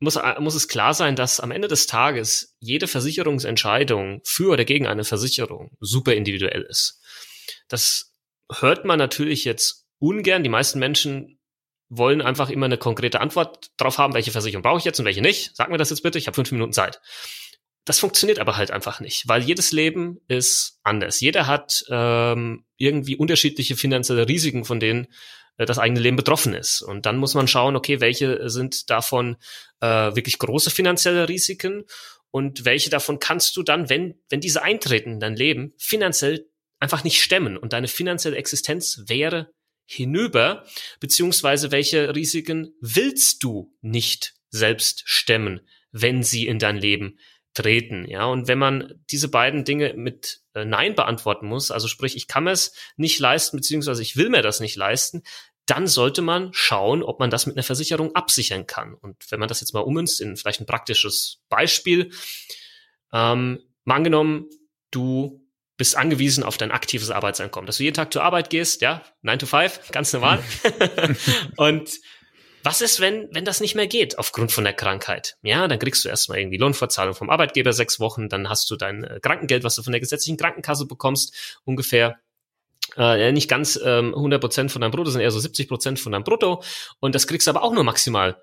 muss, 0.00 0.16
äh, 0.16 0.40
muss 0.40 0.54
es 0.54 0.66
klar 0.66 0.94
sein, 0.94 1.14
dass 1.14 1.38
am 1.38 1.52
Ende 1.52 1.68
des 1.68 1.86
Tages 1.86 2.56
jede 2.58 2.88
Versicherungsentscheidung 2.88 4.20
für 4.24 4.52
oder 4.52 4.64
gegen 4.64 4.86
eine 4.86 5.04
Versicherung 5.04 5.76
super 5.80 6.14
individuell 6.14 6.62
ist. 6.62 7.00
Das 7.68 8.14
hört 8.60 8.84
man 8.84 8.98
natürlich 8.98 9.44
jetzt 9.44 9.86
ungern. 10.00 10.42
Die 10.42 10.50
meisten 10.50 10.80
Menschen 10.80 11.38
wollen 11.88 12.22
einfach 12.22 12.50
immer 12.50 12.66
eine 12.66 12.78
konkrete 12.78 13.20
Antwort 13.20 13.70
drauf 13.76 13.98
haben, 13.98 14.14
welche 14.14 14.32
Versicherung 14.32 14.62
brauche 14.62 14.78
ich 14.78 14.84
jetzt 14.84 14.98
und 14.98 15.04
welche 15.04 15.22
nicht. 15.22 15.52
Sag 15.54 15.70
mir 15.70 15.78
das 15.78 15.90
jetzt 15.90 16.02
bitte, 16.02 16.18
ich 16.18 16.26
habe 16.26 16.34
fünf 16.34 16.50
Minuten 16.52 16.72
Zeit. 16.72 17.00
Das 17.84 17.98
funktioniert 17.98 18.38
aber 18.38 18.56
halt 18.56 18.70
einfach 18.70 19.00
nicht, 19.00 19.26
weil 19.26 19.42
jedes 19.42 19.72
Leben 19.72 20.20
ist 20.28 20.78
anders. 20.82 21.20
Jeder 21.20 21.46
hat 21.46 21.84
ähm, 21.88 22.64
irgendwie 22.76 23.16
unterschiedliche 23.16 23.74
finanzielle 23.74 24.28
Risiken, 24.28 24.64
von 24.64 24.80
denen 24.80 25.08
äh, 25.56 25.64
das 25.64 25.78
eigene 25.78 26.00
Leben 26.00 26.16
betroffen 26.16 26.54
ist. 26.54 26.82
Und 26.82 27.06
dann 27.06 27.16
muss 27.16 27.34
man 27.34 27.48
schauen, 27.48 27.76
okay, 27.76 28.00
welche 28.00 28.48
sind 28.50 28.90
davon 28.90 29.36
äh, 29.80 29.86
wirklich 30.14 30.38
große 30.38 30.70
finanzielle 30.70 31.28
Risiken 31.28 31.84
und 32.30 32.64
welche 32.64 32.90
davon 32.90 33.18
kannst 33.18 33.56
du 33.56 33.62
dann, 33.62 33.88
wenn, 33.88 34.20
wenn 34.28 34.40
diese 34.40 34.62
eintreten 34.62 35.14
in 35.14 35.20
dein 35.20 35.34
Leben, 35.34 35.74
finanziell 35.78 36.46
einfach 36.78 37.02
nicht 37.02 37.20
stemmen 37.22 37.56
und 37.56 37.72
deine 37.72 37.88
finanzielle 37.88 38.36
Existenz 38.36 39.02
wäre 39.06 39.52
hinüber, 39.90 40.64
beziehungsweise 41.00 41.72
welche 41.72 42.14
Risiken 42.14 42.74
willst 42.80 43.42
du 43.42 43.74
nicht 43.80 44.34
selbst 44.50 45.02
stemmen, 45.04 45.60
wenn 45.90 46.22
sie 46.22 46.46
in 46.46 46.58
dein 46.58 46.76
Leben 46.76 47.18
treten, 47.54 48.06
ja. 48.08 48.26
Und 48.26 48.46
wenn 48.46 48.58
man 48.58 48.94
diese 49.10 49.28
beiden 49.28 49.64
Dinge 49.64 49.94
mit 49.94 50.42
äh, 50.54 50.64
Nein 50.64 50.94
beantworten 50.94 51.48
muss, 51.48 51.72
also 51.72 51.88
sprich, 51.88 52.14
ich 52.14 52.28
kann 52.28 52.46
es 52.46 52.72
nicht 52.96 53.18
leisten, 53.18 53.56
beziehungsweise 53.56 54.02
ich 54.02 54.16
will 54.16 54.28
mir 54.28 54.42
das 54.42 54.60
nicht 54.60 54.76
leisten, 54.76 55.24
dann 55.66 55.88
sollte 55.88 56.22
man 56.22 56.50
schauen, 56.52 57.02
ob 57.02 57.18
man 57.18 57.30
das 57.30 57.46
mit 57.46 57.56
einer 57.56 57.64
Versicherung 57.64 58.14
absichern 58.14 58.66
kann. 58.66 58.94
Und 58.94 59.16
wenn 59.30 59.40
man 59.40 59.48
das 59.48 59.60
jetzt 59.60 59.74
mal 59.74 59.80
ummünzt 59.80 60.20
in 60.20 60.36
vielleicht 60.36 60.60
ein 60.60 60.66
praktisches 60.66 61.42
Beispiel, 61.48 62.12
ähm, 63.12 63.60
mal 63.84 63.96
angenommen, 63.96 64.48
du 64.92 65.39
bist 65.80 65.96
angewiesen 65.96 66.44
auf 66.44 66.58
dein 66.58 66.72
aktives 66.72 67.10
Arbeitseinkommen, 67.10 67.66
dass 67.66 67.78
du 67.78 67.84
jeden 67.84 67.94
Tag 67.94 68.12
zur 68.12 68.22
Arbeit 68.22 68.50
gehst, 68.50 68.82
ja, 68.82 69.00
9 69.22 69.38
to 69.38 69.46
5, 69.46 69.92
ganz 69.92 70.12
normal. 70.12 70.44
und 71.56 71.90
was 72.62 72.82
ist, 72.82 73.00
wenn, 73.00 73.30
wenn 73.32 73.46
das 73.46 73.62
nicht 73.62 73.74
mehr 73.76 73.86
geht 73.86 74.18
aufgrund 74.18 74.52
von 74.52 74.64
der 74.64 74.74
Krankheit? 74.74 75.38
Ja, 75.40 75.66
dann 75.68 75.78
kriegst 75.78 76.04
du 76.04 76.10
erstmal 76.10 76.38
irgendwie 76.38 76.58
Lohnfortzahlung 76.58 77.14
vom 77.14 77.30
Arbeitgeber 77.30 77.72
sechs 77.72 77.98
Wochen, 77.98 78.28
dann 78.28 78.50
hast 78.50 78.70
du 78.70 78.76
dein 78.76 79.04
äh, 79.04 79.20
Krankengeld, 79.22 79.64
was 79.64 79.74
du 79.74 79.82
von 79.82 79.92
der 79.92 80.00
gesetzlichen 80.00 80.36
Krankenkasse 80.36 80.84
bekommst, 80.84 81.58
ungefähr 81.64 82.18
äh, 82.98 83.32
nicht 83.32 83.48
ganz 83.48 83.80
ähm, 83.82 84.14
100% 84.14 84.68
von 84.68 84.82
deinem 84.82 84.90
Brutto, 84.90 85.10
sondern 85.10 85.24
eher 85.24 85.30
so 85.30 85.38
70% 85.38 85.96
von 85.96 86.12
deinem 86.12 86.24
Brutto. 86.24 86.62
Und 86.98 87.14
das 87.14 87.26
kriegst 87.26 87.46
du 87.46 87.52
aber 87.52 87.62
auch 87.62 87.72
nur 87.72 87.84
maximal 87.84 88.36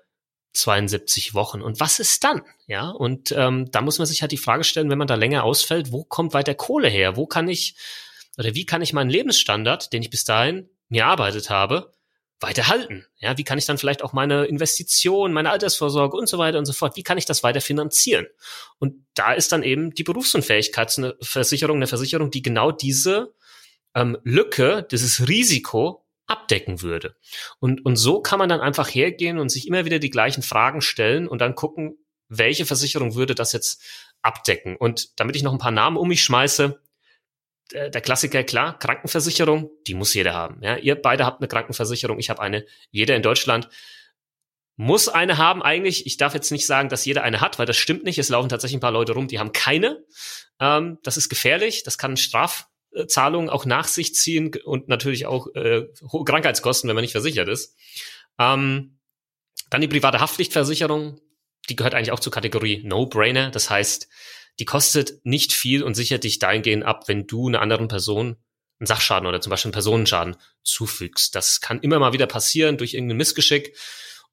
72 0.52 1.34
Wochen. 1.34 1.62
Und 1.62 1.80
was 1.80 1.98
ist 1.98 2.24
dann? 2.24 2.42
Ja, 2.66 2.90
und 2.90 3.32
ähm, 3.32 3.70
da 3.70 3.80
muss 3.80 3.98
man 3.98 4.06
sich 4.06 4.22
halt 4.22 4.32
die 4.32 4.38
Frage 4.38 4.64
stellen, 4.64 4.90
wenn 4.90 4.98
man 4.98 5.06
da 5.06 5.14
länger 5.14 5.44
ausfällt, 5.44 5.92
wo 5.92 6.04
kommt 6.04 6.34
weiter 6.34 6.54
Kohle 6.54 6.88
her? 6.88 7.16
Wo 7.16 7.26
kann 7.26 7.48
ich 7.48 7.76
oder 8.38 8.54
wie 8.54 8.64
kann 8.64 8.82
ich 8.82 8.92
meinen 8.92 9.10
Lebensstandard, 9.10 9.92
den 9.92 10.00
ich 10.00 10.10
bis 10.10 10.24
dahin 10.24 10.70
mir 10.88 11.02
erarbeitet 11.02 11.50
habe, 11.50 11.92
weiter 12.40 12.68
halten? 12.68 13.04
Ja, 13.18 13.36
wie 13.36 13.44
kann 13.44 13.58
ich 13.58 13.66
dann 13.66 13.78
vielleicht 13.78 14.02
auch 14.02 14.12
meine 14.12 14.44
Investition, 14.44 15.32
meine 15.32 15.50
Altersvorsorge 15.50 16.16
und 16.16 16.28
so 16.28 16.38
weiter 16.38 16.58
und 16.58 16.64
so 16.64 16.72
fort, 16.72 16.96
wie 16.96 17.02
kann 17.02 17.18
ich 17.18 17.26
das 17.26 17.42
weiter 17.42 17.60
finanzieren? 17.60 18.26
Und 18.78 18.94
da 19.14 19.32
ist 19.32 19.50
dann 19.50 19.64
eben 19.64 19.92
die 19.92 20.04
Berufsunfähigkeitsversicherung 20.04 21.76
eine 21.76 21.88
Versicherung, 21.88 22.30
die 22.30 22.42
genau 22.42 22.70
diese 22.70 23.34
ähm, 23.94 24.16
Lücke, 24.22 24.86
dieses 24.88 25.28
Risiko 25.28 26.04
abdecken 26.28 26.82
würde. 26.82 27.16
Und, 27.58 27.84
und 27.84 27.96
so 27.96 28.20
kann 28.20 28.38
man 28.38 28.48
dann 28.48 28.60
einfach 28.60 28.88
hergehen 28.88 29.38
und 29.38 29.48
sich 29.48 29.66
immer 29.66 29.84
wieder 29.84 29.98
die 29.98 30.10
gleichen 30.10 30.42
Fragen 30.42 30.80
stellen 30.80 31.26
und 31.26 31.40
dann 31.40 31.54
gucken, 31.54 31.98
welche 32.28 32.66
Versicherung 32.66 33.14
würde 33.14 33.34
das 33.34 33.52
jetzt 33.52 33.82
abdecken. 34.22 34.76
Und 34.76 35.18
damit 35.18 35.34
ich 35.36 35.42
noch 35.42 35.52
ein 35.52 35.58
paar 35.58 35.70
Namen 35.70 35.96
um 35.96 36.08
mich 36.08 36.22
schmeiße, 36.22 36.80
der, 37.72 37.90
der 37.90 38.00
Klassiker, 38.00 38.44
klar, 38.44 38.78
Krankenversicherung, 38.78 39.70
die 39.86 39.94
muss 39.94 40.14
jeder 40.14 40.34
haben. 40.34 40.62
Ja, 40.62 40.76
ihr 40.76 41.00
beide 41.00 41.24
habt 41.24 41.40
eine 41.40 41.48
Krankenversicherung, 41.48 42.18
ich 42.18 42.30
habe 42.30 42.40
eine. 42.40 42.64
Jeder 42.90 43.16
in 43.16 43.22
Deutschland 43.22 43.68
muss 44.76 45.08
eine 45.08 45.38
haben 45.38 45.62
eigentlich. 45.62 46.06
Ich 46.06 46.18
darf 46.18 46.34
jetzt 46.34 46.52
nicht 46.52 46.66
sagen, 46.66 46.88
dass 46.88 47.04
jeder 47.04 47.24
eine 47.24 47.40
hat, 47.40 47.58
weil 47.58 47.66
das 47.66 47.76
stimmt 47.76 48.04
nicht. 48.04 48.18
Es 48.18 48.28
laufen 48.28 48.48
tatsächlich 48.48 48.78
ein 48.78 48.80
paar 48.80 48.92
Leute 48.92 49.12
rum, 49.12 49.28
die 49.28 49.38
haben 49.38 49.52
keine. 49.52 50.04
Ähm, 50.60 50.98
das 51.02 51.16
ist 51.16 51.28
gefährlich. 51.28 51.82
Das 51.82 51.98
kann 51.98 52.16
Straf, 52.16 52.68
Zahlungen 53.06 53.50
auch 53.50 53.64
nach 53.64 53.86
sich 53.86 54.14
ziehen 54.14 54.52
und 54.64 54.88
natürlich 54.88 55.26
auch 55.26 55.48
äh, 55.54 55.86
hohe 56.10 56.24
Krankheitskosten, 56.24 56.88
wenn 56.88 56.94
man 56.94 57.02
nicht 57.02 57.12
versichert 57.12 57.48
ist. 57.48 57.76
Ähm, 58.38 58.98
dann 59.70 59.80
die 59.80 59.88
private 59.88 60.20
Haftpflichtversicherung, 60.20 61.20
die 61.68 61.76
gehört 61.76 61.94
eigentlich 61.94 62.12
auch 62.12 62.20
zur 62.20 62.32
Kategorie 62.32 62.82
No-Brainer. 62.84 63.50
Das 63.50 63.68
heißt, 63.70 64.08
die 64.58 64.64
kostet 64.64 65.24
nicht 65.24 65.52
viel 65.52 65.82
und 65.82 65.94
sichert 65.94 66.24
dich 66.24 66.38
dahingehend 66.38 66.84
ab, 66.84 67.08
wenn 67.08 67.26
du 67.26 67.48
einer 67.48 67.60
anderen 67.60 67.88
Person 67.88 68.36
einen 68.80 68.86
Sachschaden 68.86 69.26
oder 69.26 69.40
zum 69.40 69.50
Beispiel 69.50 69.68
einen 69.68 69.74
Personenschaden 69.74 70.36
zufügst. 70.62 71.34
Das 71.34 71.60
kann 71.60 71.80
immer 71.80 71.98
mal 71.98 72.12
wieder 72.12 72.26
passieren 72.26 72.78
durch 72.78 72.94
irgendein 72.94 73.18
Missgeschick. 73.18 73.76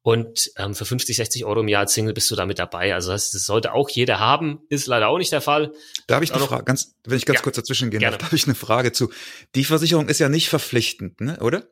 Und 0.06 0.52
ähm, 0.56 0.72
für 0.76 0.84
50, 0.84 1.16
60 1.16 1.44
Euro 1.46 1.62
im 1.62 1.66
Jahr 1.66 1.80
als 1.80 1.92
Single 1.92 2.14
bist 2.14 2.30
du 2.30 2.36
damit 2.36 2.60
dabei. 2.60 2.94
Also 2.94 3.10
das, 3.10 3.32
das 3.32 3.42
sollte 3.42 3.72
auch 3.72 3.90
jeder 3.90 4.20
haben, 4.20 4.60
ist 4.68 4.86
leider 4.86 5.08
auch 5.08 5.18
nicht 5.18 5.32
der 5.32 5.40
Fall. 5.40 5.72
Da 6.06 6.14
habe 6.14 6.24
ich 6.24 6.32
eine 6.32 6.44
Frage, 6.44 6.62
ganz, 6.62 6.94
wenn 7.04 7.16
ich 7.16 7.26
ganz 7.26 7.40
ja, 7.40 7.42
kurz 7.42 7.56
dazwischen 7.56 7.90
gehen 7.90 8.00
darf, 8.02 8.16
da 8.16 8.26
habe 8.26 8.36
ich 8.36 8.44
eine 8.44 8.54
Frage 8.54 8.92
zu. 8.92 9.10
Die 9.56 9.64
Versicherung 9.64 10.08
ist 10.08 10.20
ja 10.20 10.28
nicht 10.28 10.48
verpflichtend, 10.48 11.20
ne? 11.20 11.40
oder? 11.40 11.66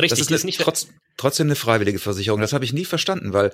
Richtig, 0.00 0.08
das 0.08 0.20
ist, 0.20 0.28
eine, 0.28 0.36
ist 0.36 0.44
nicht 0.44 0.62
trotz, 0.62 0.86
trotzdem 1.18 1.46
eine 1.48 1.54
freiwillige 1.54 1.98
Versicherung. 1.98 2.40
Das 2.40 2.54
habe 2.54 2.64
ich 2.64 2.72
nie 2.72 2.86
verstanden, 2.86 3.34
weil 3.34 3.52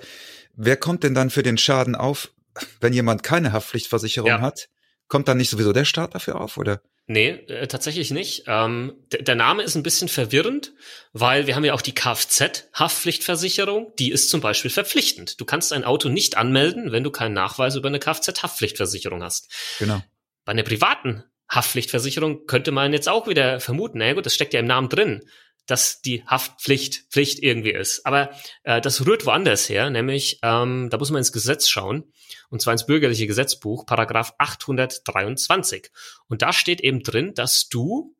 wer 0.55 0.77
kommt 0.77 1.03
denn 1.03 1.13
dann 1.13 1.29
für 1.29 1.43
den 1.43 1.57
Schaden 1.57 1.95
auf, 1.95 2.31
wenn 2.79 2.93
jemand 2.93 3.21
keine 3.21 3.51
Haftpflichtversicherung 3.51 4.29
ja. 4.29 4.39
hat? 4.39 4.69
Kommt 5.09 5.27
dann 5.27 5.35
nicht 5.35 5.49
sowieso 5.49 5.73
der 5.73 5.83
Staat 5.83 6.15
dafür 6.15 6.39
auf, 6.39 6.55
oder? 6.55 6.81
Nee, 7.11 7.29
äh, 7.29 7.65
tatsächlich 7.65 8.11
nicht. 8.11 8.43
Ähm, 8.45 8.93
der 9.11 9.33
Name 9.33 9.63
ist 9.63 9.73
ein 9.73 9.81
bisschen 9.81 10.09
verwirrend, 10.09 10.73
weil 11.11 11.47
wir 11.47 11.55
haben 11.55 11.65
ja 11.65 11.73
auch 11.73 11.81
die 11.81 11.95
Kfz-Haftpflichtversicherung, 11.95 13.91
die 13.97 14.11
ist 14.11 14.29
zum 14.29 14.41
Beispiel 14.41 14.69
verpflichtend. 14.69 15.41
Du 15.41 15.45
kannst 15.45 15.73
ein 15.73 15.83
Auto 15.83 16.07
nicht 16.07 16.37
anmelden, 16.37 16.91
wenn 16.91 17.03
du 17.03 17.09
keinen 17.09 17.33
Nachweis 17.33 17.75
über 17.75 17.87
eine 17.87 17.97
Kfz-Haftpflichtversicherung 17.97 19.23
hast. 19.23 19.51
Genau. 19.79 20.03
Bei 20.45 20.51
einer 20.51 20.61
privaten 20.61 21.23
Haftpflichtversicherung 21.49 22.45
könnte 22.45 22.71
man 22.71 22.93
jetzt 22.93 23.09
auch 23.09 23.25
wieder 23.25 23.59
vermuten, 23.59 23.97
na 23.97 24.13
gut, 24.13 24.27
das 24.27 24.35
steckt 24.35 24.53
ja 24.53 24.59
im 24.59 24.67
Namen 24.67 24.89
drin, 24.89 25.23
dass 25.69 26.01
die 26.01 26.23
Haftpflicht 26.25 27.05
Pflicht 27.09 27.39
irgendwie 27.39 27.71
ist. 27.71 28.05
Aber 28.05 28.31
äh, 28.63 28.81
das 28.81 29.05
rührt 29.05 29.25
woanders 29.25 29.69
her, 29.69 29.89
nämlich 29.89 30.39
ähm, 30.43 30.89
da 30.89 30.97
muss 30.97 31.11
man 31.11 31.19
ins 31.19 31.31
Gesetz 31.31 31.67
schauen 31.67 32.11
und 32.49 32.61
zwar 32.61 32.73
ins 32.73 32.85
bürgerliche 32.85 33.27
Gesetzbuch, 33.27 33.85
Paragraph 33.85 34.33
823. 34.37 35.91
Und 36.27 36.41
da 36.41 36.53
steht 36.53 36.81
eben 36.81 37.03
drin, 37.03 37.33
dass 37.33 37.69
du 37.69 38.15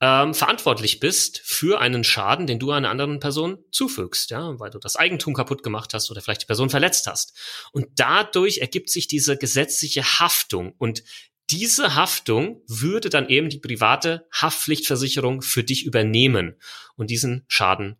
ähm, 0.00 0.32
verantwortlich 0.32 1.00
bist 1.00 1.40
für 1.44 1.80
einen 1.80 2.04
Schaden, 2.04 2.46
den 2.46 2.60
du 2.60 2.70
einer 2.70 2.90
anderen 2.90 3.18
Person 3.18 3.58
zufügst, 3.72 4.30
ja, 4.30 4.58
weil 4.60 4.70
du 4.70 4.78
das 4.78 4.96
Eigentum 4.96 5.34
kaputt 5.34 5.62
gemacht 5.62 5.92
hast 5.92 6.10
oder 6.10 6.20
vielleicht 6.20 6.42
die 6.42 6.46
Person 6.46 6.70
verletzt 6.70 7.06
hast. 7.06 7.36
Und 7.72 7.88
dadurch 7.96 8.58
ergibt 8.58 8.90
sich 8.90 9.08
diese 9.08 9.36
gesetzliche 9.36 10.04
Haftung 10.20 10.72
und 10.78 11.02
diese 11.50 11.94
Haftung 11.94 12.62
würde 12.66 13.08
dann 13.10 13.28
eben 13.28 13.48
die 13.48 13.58
private 13.58 14.26
Haftpflichtversicherung 14.32 15.42
für 15.42 15.64
dich 15.64 15.86
übernehmen 15.86 16.56
und 16.96 17.10
diesen 17.10 17.44
Schaden 17.48 17.96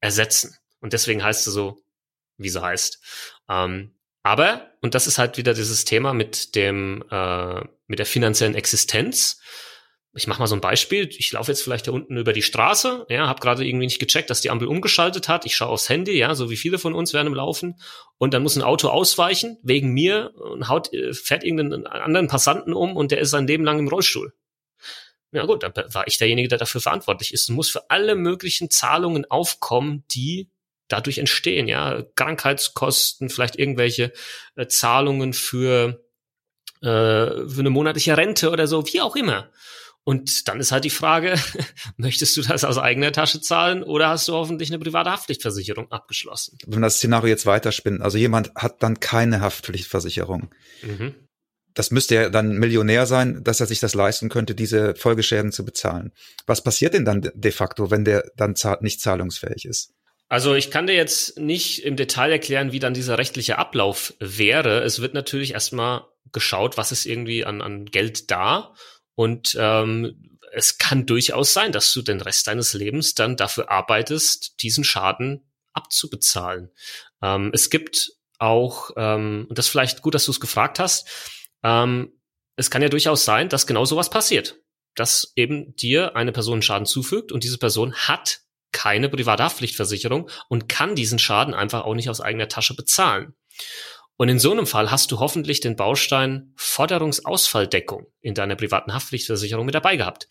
ersetzen. 0.00 0.56
Und 0.80 0.92
deswegen 0.92 1.22
heißt 1.22 1.46
es 1.46 1.52
so, 1.54 1.82
wie 2.36 2.48
sie 2.48 2.62
heißt. 2.62 3.00
Ähm, 3.48 3.94
aber, 4.22 4.72
und 4.80 4.94
das 4.94 5.06
ist 5.06 5.18
halt 5.18 5.38
wieder 5.38 5.54
dieses 5.54 5.84
Thema 5.84 6.12
mit 6.12 6.54
dem, 6.54 7.04
äh, 7.10 7.60
mit 7.86 7.98
der 7.98 8.06
finanziellen 8.06 8.54
Existenz. 8.54 9.40
Ich 10.14 10.26
mache 10.26 10.40
mal 10.40 10.46
so 10.46 10.54
ein 10.54 10.60
Beispiel. 10.60 11.08
Ich 11.16 11.32
laufe 11.32 11.50
jetzt 11.50 11.62
vielleicht 11.62 11.86
da 11.86 11.92
unten 11.92 12.16
über 12.16 12.32
die 12.32 12.42
Straße, 12.42 13.06
ja, 13.08 13.28
habe 13.28 13.40
gerade 13.40 13.66
irgendwie 13.66 13.86
nicht 13.86 13.98
gecheckt, 13.98 14.30
dass 14.30 14.40
die 14.40 14.50
Ampel 14.50 14.68
umgeschaltet 14.68 15.28
hat. 15.28 15.46
Ich 15.46 15.54
schaue 15.54 15.68
aufs 15.68 15.88
Handy, 15.88 16.16
ja, 16.16 16.34
so 16.34 16.50
wie 16.50 16.56
viele 16.56 16.78
von 16.78 16.94
uns 16.94 17.12
werden 17.12 17.28
im 17.28 17.34
Laufen. 17.34 17.78
Und 18.16 18.34
dann 18.34 18.42
muss 18.42 18.56
ein 18.56 18.62
Auto 18.62 18.88
ausweichen 18.88 19.58
wegen 19.62 19.90
mir 19.90 20.32
und 20.34 20.68
haut, 20.68 20.92
äh, 20.92 21.12
fährt 21.12 21.44
irgendeinen 21.44 21.86
anderen 21.86 22.28
Passanten 22.28 22.72
um 22.72 22.96
und 22.96 23.12
der 23.12 23.20
ist 23.20 23.30
sein 23.30 23.46
Leben 23.46 23.64
lang 23.64 23.78
im 23.78 23.88
Rollstuhl. 23.88 24.32
Ja 25.30 25.44
gut, 25.44 25.62
dann 25.62 25.72
war 25.92 26.06
ich 26.06 26.16
derjenige, 26.16 26.48
der 26.48 26.58
dafür 26.58 26.80
verantwortlich 26.80 27.34
ist 27.34 27.48
und 27.50 27.56
muss 27.56 27.68
für 27.68 27.90
alle 27.90 28.14
möglichen 28.14 28.70
Zahlungen 28.70 29.30
aufkommen, 29.30 30.04
die 30.10 30.50
dadurch 30.88 31.18
entstehen, 31.18 31.68
ja, 31.68 32.02
Krankheitskosten, 32.16 33.28
vielleicht 33.28 33.56
irgendwelche 33.58 34.12
äh, 34.56 34.66
Zahlungen 34.66 35.34
für, 35.34 36.02
äh, 36.80 36.86
für 36.86 37.58
eine 37.58 37.70
monatliche 37.70 38.16
Rente 38.16 38.50
oder 38.50 38.66
so, 38.66 38.86
wie 38.86 39.02
auch 39.02 39.14
immer. 39.14 39.50
Und 40.08 40.48
dann 40.48 40.58
ist 40.58 40.72
halt 40.72 40.84
die 40.84 40.90
Frage, 40.90 41.34
möchtest 41.98 42.34
du 42.34 42.40
das 42.40 42.64
aus 42.64 42.78
eigener 42.78 43.12
Tasche 43.12 43.42
zahlen 43.42 43.82
oder 43.82 44.08
hast 44.08 44.26
du 44.26 44.32
hoffentlich 44.32 44.70
eine 44.70 44.78
private 44.78 45.10
Haftpflichtversicherung 45.10 45.92
abgeschlossen? 45.92 46.56
Wenn 46.66 46.80
wir 46.80 46.86
das 46.86 46.96
Szenario 46.96 47.28
jetzt 47.28 47.44
weiterspinnen, 47.44 48.00
also 48.00 48.16
jemand 48.16 48.54
hat 48.54 48.82
dann 48.82 49.00
keine 49.00 49.42
Haftpflichtversicherung. 49.42 50.48
Mhm. 50.80 51.14
Das 51.74 51.90
müsste 51.90 52.14
ja 52.14 52.30
dann 52.30 52.56
Millionär 52.56 53.04
sein, 53.04 53.44
dass 53.44 53.60
er 53.60 53.66
sich 53.66 53.80
das 53.80 53.94
leisten 53.94 54.30
könnte, 54.30 54.54
diese 54.54 54.94
Folgeschäden 54.94 55.52
zu 55.52 55.62
bezahlen. 55.62 56.12
Was 56.46 56.64
passiert 56.64 56.94
denn 56.94 57.04
dann 57.04 57.30
de 57.34 57.52
facto, 57.52 57.90
wenn 57.90 58.06
der 58.06 58.30
dann 58.34 58.54
nicht 58.80 59.02
zahlungsfähig 59.02 59.66
ist? 59.66 59.92
Also 60.30 60.54
ich 60.54 60.70
kann 60.70 60.86
dir 60.86 60.94
jetzt 60.94 61.38
nicht 61.38 61.84
im 61.84 61.96
Detail 61.96 62.32
erklären, 62.32 62.72
wie 62.72 62.78
dann 62.78 62.94
dieser 62.94 63.18
rechtliche 63.18 63.58
Ablauf 63.58 64.14
wäre. 64.20 64.80
Es 64.84 65.02
wird 65.02 65.12
natürlich 65.12 65.52
erstmal 65.52 66.06
geschaut, 66.32 66.78
was 66.78 66.92
ist 66.92 67.04
irgendwie 67.04 67.44
an, 67.44 67.60
an 67.60 67.84
Geld 67.84 68.30
da 68.30 68.74
und 69.18 69.56
ähm, 69.58 70.38
es 70.52 70.78
kann 70.78 71.04
durchaus 71.04 71.52
sein, 71.52 71.72
dass 71.72 71.92
du 71.92 72.02
den 72.02 72.20
Rest 72.20 72.46
deines 72.46 72.72
Lebens 72.72 73.16
dann 73.16 73.36
dafür 73.36 73.68
arbeitest, 73.68 74.62
diesen 74.62 74.84
Schaden 74.84 75.50
abzubezahlen. 75.72 76.70
Ähm, 77.20 77.50
es 77.52 77.68
gibt 77.68 78.12
auch, 78.38 78.90
ähm, 78.96 79.46
und 79.48 79.58
das 79.58 79.66
ist 79.66 79.72
vielleicht 79.72 80.02
gut, 80.02 80.14
dass 80.14 80.26
du 80.26 80.30
es 80.30 80.38
gefragt 80.38 80.78
hast, 80.78 81.08
ähm, 81.64 82.12
es 82.54 82.70
kann 82.70 82.80
ja 82.80 82.88
durchaus 82.88 83.24
sein, 83.24 83.48
dass 83.48 83.66
genau 83.66 83.84
sowas 83.84 84.08
passiert. 84.08 84.60
Dass 84.94 85.32
eben 85.34 85.74
dir 85.74 86.14
eine 86.14 86.30
Person 86.30 86.62
Schaden 86.62 86.86
zufügt 86.86 87.32
und 87.32 87.42
diese 87.42 87.58
Person 87.58 87.94
hat 87.94 88.42
keine 88.70 89.08
Privathaftpflichtversicherung 89.08 90.30
und 90.48 90.68
kann 90.68 90.94
diesen 90.94 91.18
Schaden 91.18 91.54
einfach 91.54 91.82
auch 91.82 91.94
nicht 91.94 92.08
aus 92.08 92.20
eigener 92.20 92.48
Tasche 92.48 92.76
bezahlen. 92.76 93.34
Und 94.18 94.28
in 94.28 94.40
so 94.40 94.50
einem 94.50 94.66
Fall 94.66 94.90
hast 94.90 95.12
du 95.12 95.20
hoffentlich 95.20 95.60
den 95.60 95.76
Baustein 95.76 96.52
Forderungsausfalldeckung 96.56 98.06
in 98.20 98.34
deiner 98.34 98.56
privaten 98.56 98.92
Haftpflichtversicherung 98.92 99.64
mit 99.64 99.76
dabei 99.76 99.96
gehabt. 99.96 100.28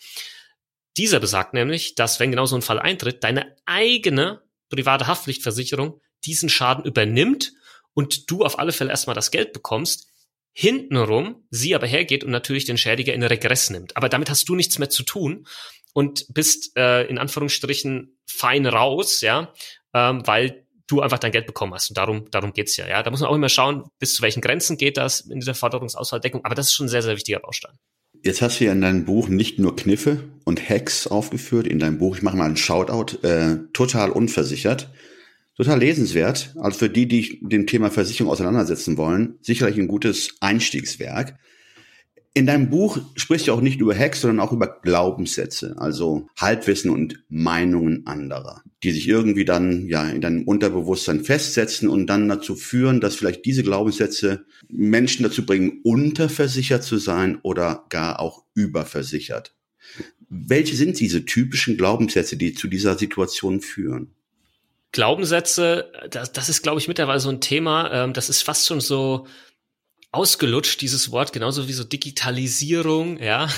Dieser 0.97 1.21
besagt 1.21 1.53
nämlich, 1.53 1.95
dass 1.95 2.19
wenn 2.19 2.31
genau 2.31 2.45
so 2.45 2.55
ein 2.55 2.61
Fall 2.61 2.79
eintritt, 2.79 3.23
deine 3.23 3.55
eigene 3.65 4.41
private 4.69 5.07
Haftpflichtversicherung 5.07 6.01
diesen 6.25 6.49
Schaden 6.49 6.83
übernimmt 6.83 7.53
und 7.93 8.29
du 8.29 8.43
auf 8.43 8.59
alle 8.59 8.73
Fälle 8.73 8.89
erstmal 8.89 9.15
das 9.15 9.31
Geld 9.31 9.53
bekommst, 9.53 10.09
hintenrum 10.51 11.47
sie 11.49 11.73
aber 11.73 11.87
hergeht 11.87 12.25
und 12.25 12.31
natürlich 12.31 12.65
den 12.65 12.77
Schädiger 12.77 13.13
in 13.13 13.23
Regress 13.23 13.69
nimmt. 13.69 13.95
Aber 13.95 14.09
damit 14.09 14.29
hast 14.29 14.49
du 14.49 14.55
nichts 14.55 14.79
mehr 14.79 14.89
zu 14.89 15.03
tun 15.03 15.47
und 15.93 16.25
bist 16.33 16.75
äh, 16.75 17.05
in 17.05 17.19
Anführungsstrichen 17.19 18.19
fein 18.25 18.65
raus, 18.65 19.21
ja, 19.21 19.53
ähm, 19.93 20.27
weil 20.27 20.66
du 20.87 21.01
einfach 21.01 21.19
dein 21.19 21.31
Geld 21.31 21.45
bekommen 21.45 21.73
hast. 21.73 21.89
Und 21.89 21.97
darum, 21.97 22.25
darum 22.31 22.53
geht's 22.53 22.77
ja. 22.77 22.87
Ja, 22.87 23.03
da 23.03 23.11
muss 23.11 23.19
man 23.19 23.29
auch 23.29 23.35
immer 23.35 23.49
schauen, 23.49 23.83
bis 23.99 24.15
zu 24.15 24.21
welchen 24.21 24.41
Grenzen 24.41 24.77
geht 24.77 24.97
das 24.97 25.21
in 25.21 25.39
dieser 25.39 25.53
Forderungsausfalldeckung. 25.53 26.43
Aber 26.45 26.55
das 26.55 26.67
ist 26.67 26.73
schon 26.73 26.85
ein 26.87 26.89
sehr, 26.89 27.03
sehr 27.03 27.15
wichtiger 27.15 27.39
Baustein. 27.39 27.73
Jetzt 28.23 28.41
hast 28.41 28.59
du 28.59 28.65
ja 28.65 28.71
in 28.71 28.81
deinem 28.81 29.05
Buch 29.05 29.27
nicht 29.27 29.59
nur 29.59 29.75
Kniffe 29.75 30.23
und 30.43 30.69
Hacks 30.69 31.07
aufgeführt. 31.07 31.67
In 31.67 31.79
deinem 31.79 31.99
Buch, 31.99 32.15
ich 32.17 32.23
mache 32.23 32.37
mal 32.37 32.45
einen 32.45 32.57
Shoutout, 32.57 33.17
äh, 33.25 33.57
total 33.73 34.11
unversichert. 34.11 34.89
Total 35.55 35.79
lesenswert. 35.79 36.53
Also 36.57 36.79
für 36.79 36.89
die, 36.89 37.07
die 37.07 37.39
dem 37.41 37.67
Thema 37.67 37.89
Versicherung 37.89 38.31
auseinandersetzen 38.31 38.97
wollen, 38.97 39.37
sicherlich 39.41 39.77
ein 39.77 39.87
gutes 39.87 40.35
Einstiegswerk. 40.39 41.37
In 42.37 42.45
deinem 42.45 42.69
Buch 42.69 42.99
sprichst 43.15 43.47
du 43.47 43.51
auch 43.51 43.61
nicht 43.61 43.81
über 43.81 43.97
Hacks, 43.97 44.21
sondern 44.21 44.45
auch 44.45 44.51
über 44.51 44.79
Glaubenssätze, 44.83 45.73
also 45.79 46.27
Halbwissen 46.37 46.91
und 46.91 47.23
Meinungen 47.29 48.05
anderer, 48.05 48.61
die 48.83 48.91
sich 48.91 49.07
irgendwie 49.07 49.43
dann 49.43 49.87
ja 49.87 50.07
in 50.07 50.21
deinem 50.21 50.43
Unterbewusstsein 50.43 51.23
festsetzen 51.23 51.89
und 51.89 52.05
dann 52.05 52.29
dazu 52.29 52.55
führen, 52.55 53.01
dass 53.01 53.15
vielleicht 53.15 53.43
diese 53.45 53.63
Glaubenssätze 53.63 54.45
Menschen 54.69 55.23
dazu 55.23 55.47
bringen, 55.47 55.79
unterversichert 55.83 56.83
zu 56.83 56.97
sein 56.97 57.39
oder 57.41 57.85
gar 57.89 58.19
auch 58.19 58.43
überversichert. 58.53 59.55
Welche 60.29 60.75
sind 60.75 60.99
diese 60.99 61.25
typischen 61.25 61.75
Glaubenssätze, 61.75 62.37
die 62.37 62.53
zu 62.53 62.67
dieser 62.67 62.99
Situation 62.99 63.61
führen? 63.61 64.11
Glaubensätze, 64.91 65.91
das, 66.11 66.33
das 66.33 66.49
ist, 66.49 66.61
glaube 66.61 66.79
ich, 66.79 66.87
mittlerweile 66.87 67.19
so 67.19 67.29
ein 67.29 67.41
Thema, 67.41 67.91
ähm, 67.91 68.13
das 68.13 68.29
ist 68.29 68.43
fast 68.43 68.67
schon 68.67 68.79
so 68.79 69.25
ausgelutscht, 70.11 70.81
dieses 70.81 71.11
Wort, 71.11 71.33
genauso 71.33 71.67
wie 71.67 71.73
so 71.73 71.83
Digitalisierung, 71.83 73.21
ja. 73.21 73.49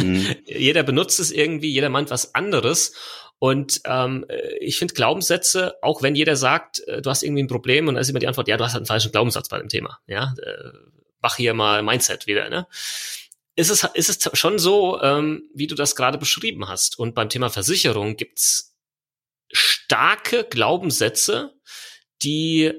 Mhm. 0.00 0.36
jeder 0.46 0.82
benutzt 0.82 1.20
es 1.20 1.30
irgendwie, 1.30 1.70
jeder 1.70 1.90
meint 1.90 2.10
was 2.10 2.34
anderes. 2.34 2.92
Und 3.38 3.82
ähm, 3.84 4.26
ich 4.58 4.78
finde 4.78 4.94
Glaubenssätze, 4.94 5.76
auch 5.80 6.02
wenn 6.02 6.16
jeder 6.16 6.34
sagt, 6.34 6.80
äh, 6.88 7.00
du 7.02 7.10
hast 7.10 7.22
irgendwie 7.22 7.44
ein 7.44 7.48
Problem 7.48 7.86
und 7.86 7.94
dann 7.94 8.02
ist 8.02 8.08
immer 8.08 8.18
die 8.18 8.26
Antwort, 8.26 8.48
ja, 8.48 8.56
du 8.56 8.64
hast 8.64 8.72
halt 8.72 8.80
einen 8.80 8.86
falschen 8.86 9.12
Glaubenssatz 9.12 9.48
bei 9.48 9.58
dem 9.58 9.68
Thema. 9.68 9.98
Ja, 10.06 10.34
äh, 10.42 10.72
mach 11.20 11.36
hier 11.36 11.54
mal 11.54 11.82
Mindset 11.82 12.26
wieder, 12.26 12.48
ne? 12.48 12.66
Ist 13.54 13.70
es, 13.70 13.84
ist 13.94 14.08
es 14.26 14.38
schon 14.38 14.58
so, 14.58 15.00
ähm, 15.02 15.48
wie 15.52 15.66
du 15.66 15.74
das 15.74 15.96
gerade 15.96 16.18
beschrieben 16.18 16.68
hast. 16.68 16.98
Und 16.98 17.14
beim 17.14 17.28
Thema 17.28 17.50
Versicherung 17.50 18.16
gibt's 18.16 18.76
starke 19.52 20.44
Glaubenssätze, 20.44 21.54
die 22.22 22.72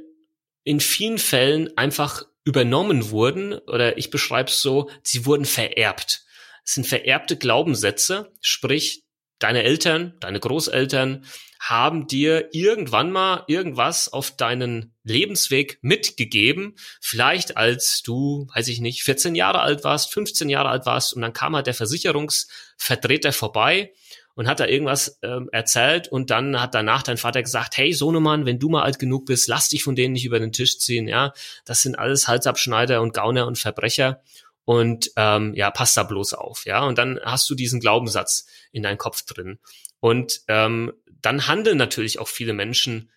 in 0.63 0.79
vielen 0.79 1.17
Fällen 1.17 1.75
einfach 1.77 2.23
übernommen 2.49 3.11
wurden, 3.11 3.53
oder 3.53 3.97
ich 3.97 4.09
beschreibe 4.09 4.49
es 4.49 4.61
so, 4.61 4.89
sie 5.03 5.25
wurden 5.25 5.45
vererbt. 5.45 6.23
Es 6.65 6.73
sind 6.73 6.87
vererbte 6.87 7.37
Glaubenssätze, 7.37 8.33
sprich, 8.41 9.03
deine 9.37 9.63
Eltern, 9.63 10.15
deine 10.19 10.39
Großeltern 10.39 11.25
haben 11.59 12.07
dir 12.07 12.49
irgendwann 12.53 13.11
mal 13.11 13.43
irgendwas 13.47 14.11
auf 14.11 14.35
deinen 14.35 14.95
Lebensweg 15.03 15.77
mitgegeben, 15.81 16.75
vielleicht 17.01 17.57
als 17.57 18.01
du, 18.01 18.47
weiß 18.55 18.69
ich 18.69 18.79
nicht, 18.79 19.03
14 19.03 19.35
Jahre 19.35 19.59
alt 19.61 19.83
warst, 19.83 20.11
15 20.13 20.49
Jahre 20.49 20.69
alt 20.69 20.85
warst 20.85 21.13
und 21.13 21.21
dann 21.21 21.33
kam 21.33 21.55
halt 21.55 21.67
der 21.67 21.73
Versicherungsvertreter 21.73 23.33
vorbei 23.33 23.93
und 24.39 24.47
hat 24.47 24.61
da 24.61 24.67
irgendwas 24.67 25.19
ähm, 25.21 25.49
erzählt 25.51 26.07
und 26.07 26.29
dann 26.29 26.61
hat 26.61 26.73
danach 26.73 27.03
dein 27.03 27.17
Vater 27.17 27.43
gesagt, 27.43 27.75
hey 27.75 27.91
Sohnemann, 27.91 28.45
wenn 28.45 28.57
du 28.57 28.69
mal 28.69 28.83
alt 28.83 28.97
genug 28.97 29.25
bist, 29.25 29.49
lass 29.49 29.67
dich 29.67 29.83
von 29.83 29.97
denen 29.97 30.13
nicht 30.13 30.23
über 30.23 30.39
den 30.39 30.53
Tisch 30.53 30.79
ziehen, 30.79 31.09
ja, 31.09 31.33
das 31.65 31.81
sind 31.81 31.99
alles 31.99 32.29
Halsabschneider 32.29 33.01
und 33.01 33.13
Gauner 33.13 33.47
und 33.47 33.57
Verbrecher 33.57 34.23
und 34.63 35.11
ähm, 35.17 35.53
ja, 35.55 35.71
pass 35.71 35.93
da 35.93 36.03
bloß 36.03 36.35
auf, 36.35 36.65
ja, 36.65 36.85
und 36.85 36.97
dann 36.97 37.19
hast 37.21 37.49
du 37.49 37.55
diesen 37.55 37.81
Glaubenssatz 37.81 38.47
in 38.71 38.81
deinem 38.81 38.97
Kopf 38.97 39.23
drin. 39.23 39.59
Und 39.99 40.43
ähm, 40.47 40.93
dann 41.21 41.47
handeln 41.47 41.77
natürlich 41.77 42.17
auch 42.19 42.29
viele 42.29 42.53
Menschen 42.53 43.11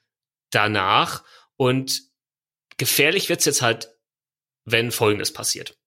danach 0.50 1.22
und 1.56 2.02
gefährlich 2.78 3.28
wird's 3.28 3.44
jetzt 3.44 3.62
halt, 3.62 3.94
wenn 4.64 4.90
Folgendes 4.90 5.32
passiert. 5.32 5.78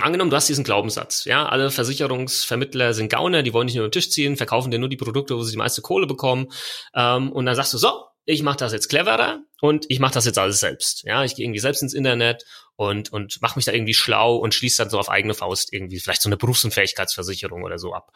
Angenommen, 0.00 0.30
du 0.30 0.36
hast 0.36 0.48
diesen 0.48 0.64
Glaubenssatz, 0.64 1.24
ja, 1.24 1.46
alle 1.48 1.70
Versicherungsvermittler 1.70 2.94
sind 2.94 3.10
Gauner, 3.10 3.42
die 3.42 3.52
wollen 3.52 3.66
nicht 3.66 3.74
nur 3.74 3.86
den 3.88 3.92
Tisch 3.92 4.10
ziehen, 4.10 4.36
verkaufen 4.36 4.70
dir 4.70 4.78
nur 4.78 4.88
die 4.88 4.96
Produkte, 4.96 5.36
wo 5.36 5.42
sie 5.42 5.52
die 5.52 5.58
meiste 5.58 5.82
Kohle 5.82 6.06
bekommen. 6.06 6.48
Ähm, 6.94 7.32
und 7.32 7.46
dann 7.46 7.56
sagst 7.56 7.74
du, 7.74 7.78
so, 7.78 8.04
ich 8.24 8.42
mache 8.42 8.58
das 8.58 8.72
jetzt 8.72 8.88
cleverer 8.88 9.40
und 9.60 9.86
ich 9.88 10.00
mache 10.00 10.12
das 10.12 10.26
jetzt 10.26 10.38
alles 10.38 10.60
selbst. 10.60 11.02
Ja, 11.04 11.24
ich 11.24 11.34
gehe 11.34 11.44
irgendwie 11.46 11.60
selbst 11.60 11.82
ins 11.82 11.94
Internet 11.94 12.44
und 12.76 13.10
und 13.10 13.40
mache 13.40 13.58
mich 13.58 13.64
da 13.64 13.72
irgendwie 13.72 13.94
schlau 13.94 14.36
und 14.36 14.54
schließe 14.54 14.82
dann 14.82 14.90
so 14.90 14.98
auf 14.98 15.08
eigene 15.08 15.34
Faust 15.34 15.72
irgendwie 15.72 15.98
vielleicht 15.98 16.20
so 16.20 16.28
eine 16.28 16.36
Berufsunfähigkeitsversicherung 16.36 17.64
oder 17.64 17.78
so 17.78 17.94
ab. 17.94 18.12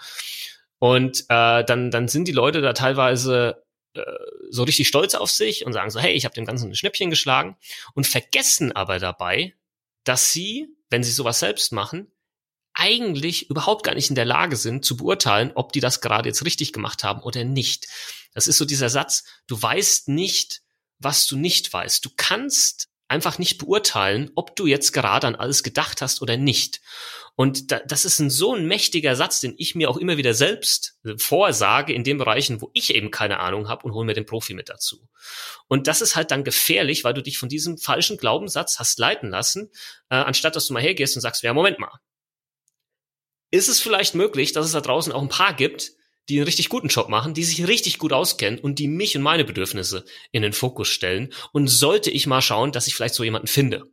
Und 0.79 1.25
äh, 1.31 1.65
dann 1.65 1.91
dann 1.91 2.09
sind 2.09 2.29
die 2.29 2.33
Leute 2.33 2.61
da 2.61 2.75
teilweise 2.75 3.65
äh, 3.95 4.03
so 4.51 4.65
richtig 4.65 4.87
stolz 4.87 5.15
auf 5.15 5.31
sich 5.31 5.65
und 5.65 5.73
sagen 5.73 5.91
so, 5.91 5.99
hey, 5.99 6.13
ich 6.13 6.27
habe 6.27 6.35
dem 6.35 6.45
Ganzen 6.45 6.71
ein 6.71 6.75
Schnäppchen 6.75 7.09
geschlagen 7.09 7.57
und 7.95 8.07
vergessen 8.07 8.71
aber 8.73 8.99
dabei, 8.99 9.55
dass 10.05 10.31
sie 10.31 10.69
wenn 10.93 11.03
sie 11.03 11.11
sowas 11.11 11.41
selbst 11.41 11.73
machen, 11.73 12.13
eigentlich 12.75 13.51
überhaupt 13.51 13.85
gar 13.85 13.95
nicht 13.95 14.11
in 14.11 14.15
der 14.15 14.25
Lage 14.25 14.57
sind 14.57 14.85
zu 14.85 14.97
beurteilen, 14.97 15.53
ob 15.55 15.73
die 15.73 15.81
das 15.81 16.01
gerade 16.01 16.29
jetzt 16.29 16.45
richtig 16.45 16.73
gemacht 16.73 17.05
haben 17.05 17.23
oder 17.23 17.45
nicht. 17.45 17.87
Das 18.35 18.47
ist 18.47 18.59
so 18.59 18.65
dieser 18.65 18.89
Satz, 18.89 19.25
du 19.47 19.61
weißt 19.61 20.09
nicht, 20.09 20.63
was 20.99 21.27
du 21.27 21.37
nicht 21.37 21.73
weißt. 21.73 22.05
Du 22.05 22.11
kannst 22.17 22.89
einfach 23.09 23.39
nicht 23.39 23.59
beurteilen, 23.59 24.31
ob 24.37 24.57
du 24.57 24.67
jetzt 24.67 24.93
gerade 24.93 25.27
an 25.27 25.35
alles 25.35 25.63
gedacht 25.63 26.01
hast 26.01 26.23
oder 26.23 26.37
nicht. 26.37 26.81
Und 27.35 27.71
da, 27.73 27.81
das 27.81 28.05
ist 28.05 28.19
ein 28.19 28.29
so 28.31 28.55
ein 28.55 28.67
mächtiger 28.67 29.17
Satz, 29.17 29.41
den 29.41 29.55
ich 29.57 29.75
mir 29.75 29.89
auch 29.89 29.97
immer 29.97 30.17
wieder 30.17 30.35
selbst 30.35 30.99
vorsage 31.17 31.95
in 31.95 32.05
den 32.05 32.19
Bereichen, 32.19 32.61
wo 32.61 32.71
ich 32.75 32.95
eben 32.95 33.11
keine 33.11 33.41
Ahnung 33.41 33.69
habe 33.69 33.85
und 33.85 33.95
hole 33.95 34.05
mir 34.05 34.15
den 34.15 34.27
Profi 34.27 34.53
mit 34.55 34.69
dazu. 34.69 35.09
Und 35.67 35.87
das 35.87 36.03
ist 36.03 36.15
halt 36.15 36.31
dann 36.31 36.45
gefährlich, 36.45 37.05
weil 37.05 37.15
du 37.15 37.23
dich 37.23 37.39
von 37.39 37.49
diesem 37.49 37.79
falschen 37.79 38.19
Glaubenssatz 38.19 38.79
hast 38.79 38.99
leiten 38.99 39.31
lassen, 39.31 39.71
äh, 40.11 40.17
anstatt 40.17 40.57
dass 40.57 40.67
du 40.67 40.75
mal 40.75 40.83
hergehst 40.83 41.17
und 41.17 41.23
sagst, 41.23 41.43
ja, 41.43 41.55
Moment 41.55 41.79
mal. 41.79 42.01
ist 43.51 43.69
es 43.69 43.81
vielleicht 43.81 44.15
möglich, 44.15 44.53
dass 44.53 44.67
es 44.67 44.73
da 44.73 44.81
draußen 44.81 45.13
auch 45.13 45.23
ein 45.23 45.29
paar 45.29 45.55
gibt, 45.55 45.93
die 46.29 46.39
einen 46.39 46.45
richtig 46.47 46.69
guten 46.69 46.89
Job 46.89 47.09
machen, 47.09 47.35
die 47.35 47.45
sich 47.45 47.67
richtig 47.67 47.99
gut 47.99 48.13
auskennen 48.13 48.59
und 48.61 48.79
die 48.79 48.89
mich 48.89 49.17
und 49.17 49.23
meine 49.23 49.45
Bedürfnisse 49.45 50.05
in 50.31 50.43
den 50.43 50.53
Fokus 50.53 50.89
stellen. 50.89 51.33
Und 51.53 51.69
sollte 51.69 52.11
ich 52.11 52.27
mal 52.27 52.43
schauen, 52.43 52.73
dass 52.73 52.87
ich 52.87 52.95
vielleicht 52.95 53.15
so 53.15 53.25
jemanden 53.25 53.49
finde. 53.49 53.92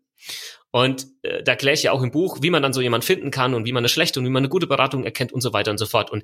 Und 0.72 1.08
äh, 1.24 1.44
da 1.44 1.56
kläre 1.56 1.74
ich 1.74 1.84
ja 1.84 1.92
auch 1.92 2.04
im 2.04 2.12
Buch, 2.12 2.40
wie 2.42 2.52
man 2.52 2.62
dann 2.62 2.74
so 2.74 2.82
jemanden 2.82 3.06
finden 3.06 3.32
kann 3.32 3.54
und 3.54 3.66
wie 3.66 3.72
man 3.72 3.82
eine 3.82 3.90
schlechte 3.90 4.20
und 4.20 4.26
wie 4.26 4.30
man 4.30 4.42
eine 4.42 4.50
gute 4.50 4.68
Beratung 4.68 5.04
erkennt 5.04 5.32
und 5.32 5.42
so 5.42 5.54
weiter 5.54 5.72
und 5.72 5.78
so 5.78 5.86
fort. 5.86 6.12
Und 6.12 6.24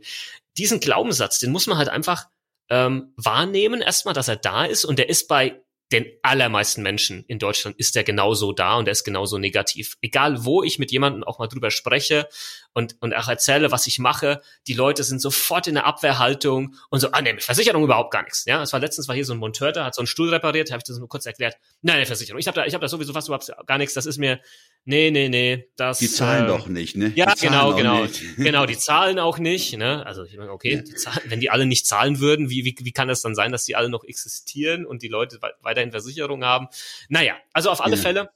diesen 0.57 0.79
Glaubenssatz, 0.79 1.39
den 1.39 1.51
muss 1.51 1.67
man 1.67 1.77
halt 1.77 1.89
einfach 1.89 2.27
ähm, 2.69 3.13
wahrnehmen, 3.17 3.81
erstmal, 3.81 4.13
dass 4.13 4.27
er 4.27 4.35
da 4.35 4.65
ist. 4.65 4.85
Und 4.85 4.99
der 4.99 5.09
ist 5.09 5.27
bei 5.27 5.61
den 5.91 6.05
allermeisten 6.23 6.81
Menschen 6.81 7.23
in 7.27 7.37
Deutschland 7.37 7.77
ist 7.77 7.95
der 7.95 8.03
genauso 8.03 8.53
da 8.53 8.77
und 8.77 8.87
er 8.87 8.91
ist 8.91 9.03
genauso 9.03 9.37
negativ. 9.37 9.97
Egal 10.01 10.43
wo 10.43 10.63
ich 10.63 10.79
mit 10.79 10.91
jemandem 10.91 11.23
auch 11.23 11.37
mal 11.37 11.47
drüber 11.47 11.69
spreche 11.69 12.27
und, 12.75 12.97
und 12.99 13.15
auch 13.15 13.29
erzähle, 13.29 13.71
was 13.71 13.87
ich 13.87 13.99
mache, 13.99 14.41
die 14.67 14.73
Leute 14.73 15.05
sind 15.05 15.21
sofort 15.21 15.65
in 15.65 15.75
der 15.75 15.85
Abwehrhaltung 15.85 16.75
und 16.89 16.99
so, 16.99 17.09
ah 17.13 17.21
nee, 17.21 17.31
mit 17.31 17.41
Versicherung 17.41 17.85
überhaupt 17.85 18.11
gar 18.11 18.23
nichts. 18.23 18.43
Ja, 18.45 18.61
es 18.61 18.73
war 18.73 18.81
letztens 18.81 19.07
war 19.07 19.15
hier 19.15 19.23
so 19.23 19.31
ein 19.31 19.39
Monteur, 19.39 19.71
der 19.71 19.85
hat 19.85 19.95
so 19.95 20.01
einen 20.01 20.07
Stuhl 20.07 20.29
repariert, 20.29 20.71
habe 20.71 20.79
ich 20.79 20.83
das 20.83 20.99
nur 20.99 21.07
kurz 21.07 21.25
erklärt. 21.25 21.55
Nein, 21.81 21.99
nee, 21.99 22.05
Versicherung. 22.05 22.37
Ich 22.37 22.47
habe 22.47 22.55
da, 22.55 22.65
ich 22.65 22.73
habe 22.73 22.81
da 22.81 22.89
sowieso 22.89 23.13
fast 23.13 23.29
überhaupt 23.29 23.49
gar 23.65 23.77
nichts. 23.77 23.93
Das 23.93 24.05
ist 24.05 24.17
mir, 24.17 24.41
nee, 24.83 25.09
nee, 25.09 25.29
nee, 25.29 25.69
das. 25.77 25.99
Die 25.99 26.09
zahlen 26.09 26.45
äh, 26.45 26.47
doch 26.49 26.67
nicht, 26.67 26.97
ne? 26.97 27.13
Ja, 27.15 27.33
genau, 27.39 27.73
genau, 27.75 28.05
genau. 28.37 28.65
Die 28.65 28.77
zahlen 28.77 29.19
auch 29.19 29.37
nicht, 29.37 29.77
ne? 29.77 30.05
Also 30.05 30.25
ich 30.25 30.35
meine, 30.35 30.51
okay, 30.51 30.83
die 30.85 30.95
zahlen, 30.95 31.21
wenn 31.27 31.39
die 31.39 31.49
alle 31.49 31.65
nicht 31.65 31.87
zahlen 31.87 32.19
würden, 32.19 32.49
wie, 32.49 32.65
wie, 32.65 32.75
wie 32.77 32.91
kann 32.91 33.07
das 33.07 33.21
dann 33.21 33.35
sein, 33.35 33.53
dass 33.53 33.63
die 33.63 33.77
alle 33.77 33.87
noch 33.87 34.03
existieren 34.03 34.85
und 34.85 35.01
die 35.01 35.07
Leute 35.07 35.39
weiterhin 35.61 35.91
Versicherung 35.91 36.43
haben? 36.43 36.67
Naja, 37.07 37.35
also 37.53 37.69
auf 37.69 37.79
alle 37.79 37.95
ja. 37.95 38.01
Fälle, 38.01 38.29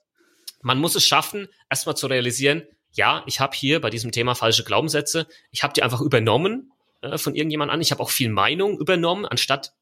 man 0.61 0.79
muss 0.79 0.95
es 0.95 1.05
schaffen, 1.05 1.49
erstmal 1.69 1.97
zu 1.97 2.07
realisieren, 2.07 2.63
ja, 2.93 3.23
ich 3.27 3.39
habe 3.39 3.55
hier 3.55 3.81
bei 3.81 3.89
diesem 3.89 4.11
Thema 4.11 4.35
falsche 4.35 4.63
Glaubenssätze, 4.63 5.27
ich 5.51 5.63
habe 5.63 5.73
die 5.73 5.83
einfach 5.83 6.01
übernommen 6.01 6.71
äh, 7.01 7.17
von 7.17 7.35
irgendjemand 7.35 7.71
an. 7.71 7.81
Ich 7.81 7.91
habe 7.91 8.01
auch 8.01 8.09
viel 8.09 8.29
Meinung 8.29 8.79
übernommen, 8.79 9.25
anstatt 9.25 9.73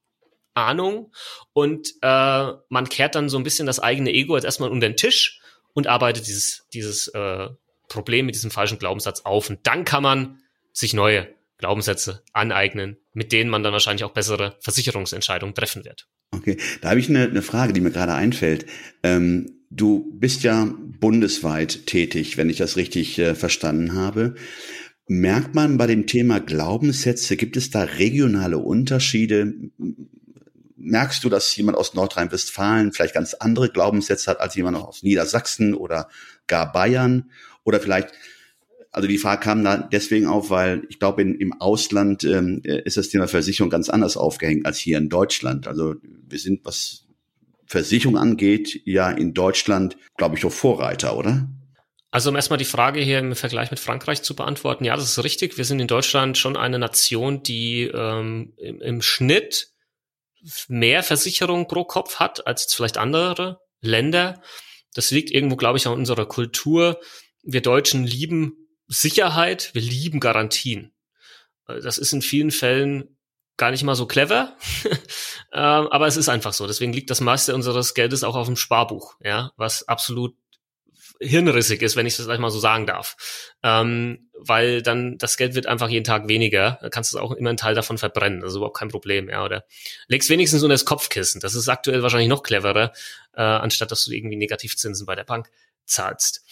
Ahnung. 0.53 1.11
Und 1.53 1.93
äh, 2.01 2.51
man 2.69 2.89
kehrt 2.89 3.15
dann 3.15 3.29
so 3.29 3.37
ein 3.37 3.43
bisschen 3.43 3.67
das 3.67 3.79
eigene 3.79 4.11
Ego 4.11 4.35
jetzt 4.35 4.45
erstmal 4.45 4.69
unter 4.69 4.87
den 4.87 4.97
Tisch 4.97 5.39
und 5.73 5.87
arbeitet 5.87 6.27
dieses, 6.27 6.67
dieses 6.73 7.07
äh, 7.09 7.47
Problem 7.89 8.25
mit 8.25 8.35
diesem 8.35 8.51
falschen 8.51 8.79
Glaubenssatz 8.79 9.21
auf. 9.21 9.49
Und 9.49 9.59
dann 9.63 9.85
kann 9.85 10.03
man 10.03 10.39
sich 10.73 10.93
neue 10.93 11.27
Glaubenssätze 11.57 12.23
aneignen, 12.33 12.97
mit 13.13 13.31
denen 13.31 13.49
man 13.49 13.63
dann 13.63 13.73
wahrscheinlich 13.73 14.03
auch 14.03 14.11
bessere 14.11 14.57
Versicherungsentscheidungen 14.61 15.55
treffen 15.55 15.85
wird. 15.85 16.07
Okay, 16.31 16.57
da 16.81 16.89
habe 16.89 16.99
ich 16.99 17.09
eine, 17.09 17.23
eine 17.23 17.41
Frage, 17.41 17.73
die 17.73 17.81
mir 17.81 17.91
gerade 17.91 18.13
einfällt. 18.13 18.65
Ähm, 19.01 19.56
Du 19.69 20.11
bist 20.13 20.43
ja 20.43 20.73
bundesweit 20.99 21.85
tätig, 21.87 22.37
wenn 22.37 22.49
ich 22.49 22.57
das 22.57 22.77
richtig 22.77 23.19
äh, 23.19 23.35
verstanden 23.35 23.93
habe. 23.93 24.35
Merkt 25.07 25.55
man 25.55 25.77
bei 25.77 25.87
dem 25.87 26.05
Thema 26.05 26.39
Glaubenssätze, 26.39 27.37
gibt 27.37 27.55
es 27.57 27.69
da 27.69 27.83
regionale 27.83 28.57
Unterschiede? 28.57 29.53
Merkst 30.75 31.23
du, 31.23 31.29
dass 31.29 31.55
jemand 31.55 31.77
aus 31.77 31.93
Nordrhein-Westfalen 31.93 32.91
vielleicht 32.91 33.13
ganz 33.13 33.33
andere 33.33 33.69
Glaubenssätze 33.69 34.29
hat 34.29 34.41
als 34.41 34.55
jemand 34.55 34.77
aus 34.77 35.03
Niedersachsen 35.03 35.73
oder 35.73 36.09
gar 36.47 36.71
Bayern? 36.71 37.31
Oder 37.63 37.79
vielleicht, 37.79 38.11
also 38.91 39.07
die 39.07 39.17
Frage 39.17 39.41
kam 39.41 39.63
da 39.63 39.77
deswegen 39.77 40.27
auf, 40.27 40.49
weil 40.49 40.83
ich 40.89 40.99
glaube, 40.99 41.21
im 41.21 41.53
Ausland 41.61 42.25
ähm, 42.25 42.61
ist 42.63 42.97
das 42.97 43.09
Thema 43.09 43.27
Versicherung 43.27 43.69
ganz 43.69 43.89
anders 43.89 44.17
aufgehängt 44.17 44.65
als 44.65 44.77
hier 44.77 44.97
in 44.97 45.09
Deutschland. 45.09 45.67
Also 45.67 45.95
wir 46.03 46.39
sind, 46.39 46.65
was 46.65 47.06
Versicherung 47.67 48.17
angeht, 48.17 48.81
ja 48.85 49.11
in 49.11 49.33
Deutschland, 49.33 49.97
glaube 50.17 50.37
ich, 50.37 50.45
auch 50.45 50.51
Vorreiter, 50.51 51.17
oder? 51.17 51.49
Also 52.09 52.29
um 52.29 52.35
erstmal 52.35 52.57
die 52.57 52.65
Frage 52.65 53.01
hier 53.01 53.19
im 53.19 53.35
Vergleich 53.35 53.69
mit 53.69 53.79
Frankreich 53.79 54.23
zu 54.23 54.35
beantworten, 54.35 54.85
ja, 54.85 54.95
das 54.95 55.17
ist 55.17 55.23
richtig. 55.23 55.57
Wir 55.57 55.65
sind 55.65 55.79
in 55.79 55.87
Deutschland 55.87 56.37
schon 56.37 56.55
eine 56.55 56.79
Nation, 56.79 57.43
die 57.43 57.83
ähm, 57.83 58.53
im, 58.57 58.81
im 58.81 59.01
Schnitt 59.01 59.67
mehr 60.67 61.03
Versicherung 61.03 61.67
pro 61.67 61.83
Kopf 61.83 62.15
hat 62.15 62.47
als 62.47 62.73
vielleicht 62.73 62.97
andere 62.97 63.59
Länder. 63.81 64.41
Das 64.93 65.11
liegt 65.11 65.31
irgendwo, 65.31 65.57
glaube 65.57 65.77
ich, 65.77 65.85
an 65.85 65.93
unserer 65.93 66.25
Kultur. 66.25 66.99
Wir 67.43 67.61
Deutschen 67.61 68.05
lieben 68.05 68.53
Sicherheit, 68.87 69.71
wir 69.73 69.81
lieben 69.81 70.19
Garantien. 70.19 70.93
Äh, 71.67 71.81
das 71.81 71.97
ist 71.97 72.13
in 72.13 72.21
vielen 72.21 72.51
Fällen 72.51 73.16
gar 73.57 73.71
nicht 73.71 73.83
mal 73.83 73.95
so 73.95 74.05
clever, 74.05 74.55
ähm, 75.51 75.87
aber 75.87 76.07
es 76.07 76.17
ist 76.17 76.29
einfach 76.29 76.53
so. 76.53 76.67
Deswegen 76.67 76.93
liegt 76.93 77.09
das 77.09 77.21
meiste 77.21 77.53
unseres 77.53 77.93
Geldes 77.93 78.23
auch 78.23 78.35
auf 78.35 78.47
dem 78.47 78.55
Sparbuch, 78.55 79.15
ja, 79.23 79.51
was 79.57 79.87
absolut 79.87 80.35
hirnrissig 81.19 81.81
ist, 81.81 81.95
wenn 81.95 82.05
ich 82.05 82.15
das 82.15 82.27
gleich 82.27 82.39
mal 82.39 82.51
so 82.51 82.59
sagen 82.59 82.85
darf. 82.85 83.15
Ähm, 83.63 84.29
weil 84.33 84.81
dann 84.81 85.17
das 85.17 85.37
Geld 85.37 85.55
wird 85.55 85.65
einfach 85.65 85.89
jeden 85.89 86.03
Tag 86.03 86.27
weniger. 86.27 86.77
Da 86.81 86.89
kannst 86.89 87.13
du 87.13 87.19
auch 87.19 87.31
immer 87.31 87.49
einen 87.49 87.57
Teil 87.57 87.75
davon 87.75 87.97
verbrennen. 87.97 88.41
Das 88.41 88.51
ist 88.51 88.57
überhaupt 88.57 88.77
kein 88.77 88.89
Problem, 88.89 89.29
ja. 89.29 89.43
Oder 89.43 89.65
legst 90.07 90.29
wenigstens 90.29 90.61
so 90.61 90.67
das 90.67 90.85
Kopfkissen. 90.85 91.41
Das 91.41 91.55
ist 91.55 91.67
aktuell 91.69 92.03
wahrscheinlich 92.03 92.29
noch 92.29 92.43
cleverer, 92.43 92.93
äh, 93.33 93.41
anstatt 93.41 93.91
dass 93.91 94.05
du 94.05 94.11
irgendwie 94.11 94.35
Negativzinsen 94.35 95.05
bei 95.05 95.15
der 95.15 95.23
Bank 95.23 95.49
zahlst. 95.85 96.43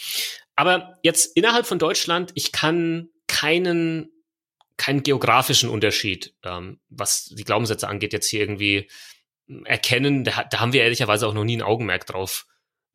Aber 0.55 0.97
jetzt 1.03 1.35
innerhalb 1.37 1.65
von 1.65 1.79
Deutschland, 1.79 2.31
ich 2.35 2.51
kann 2.51 3.09
keinen 3.27 4.09
keinen 4.77 5.03
geografischen 5.03 5.69
Unterschied, 5.69 6.33
ähm, 6.43 6.79
was 6.89 7.25
die 7.25 7.43
Glaubenssätze 7.43 7.87
angeht, 7.87 8.13
jetzt 8.13 8.29
hier 8.29 8.41
irgendwie 8.41 8.89
hm, 9.47 9.65
erkennen. 9.65 10.23
Da, 10.23 10.43
da 10.43 10.59
haben 10.59 10.73
wir 10.73 10.83
ehrlicherweise 10.83 11.27
auch 11.27 11.33
noch 11.33 11.43
nie 11.43 11.57
ein 11.57 11.61
Augenmerk 11.61 12.05
drauf 12.05 12.45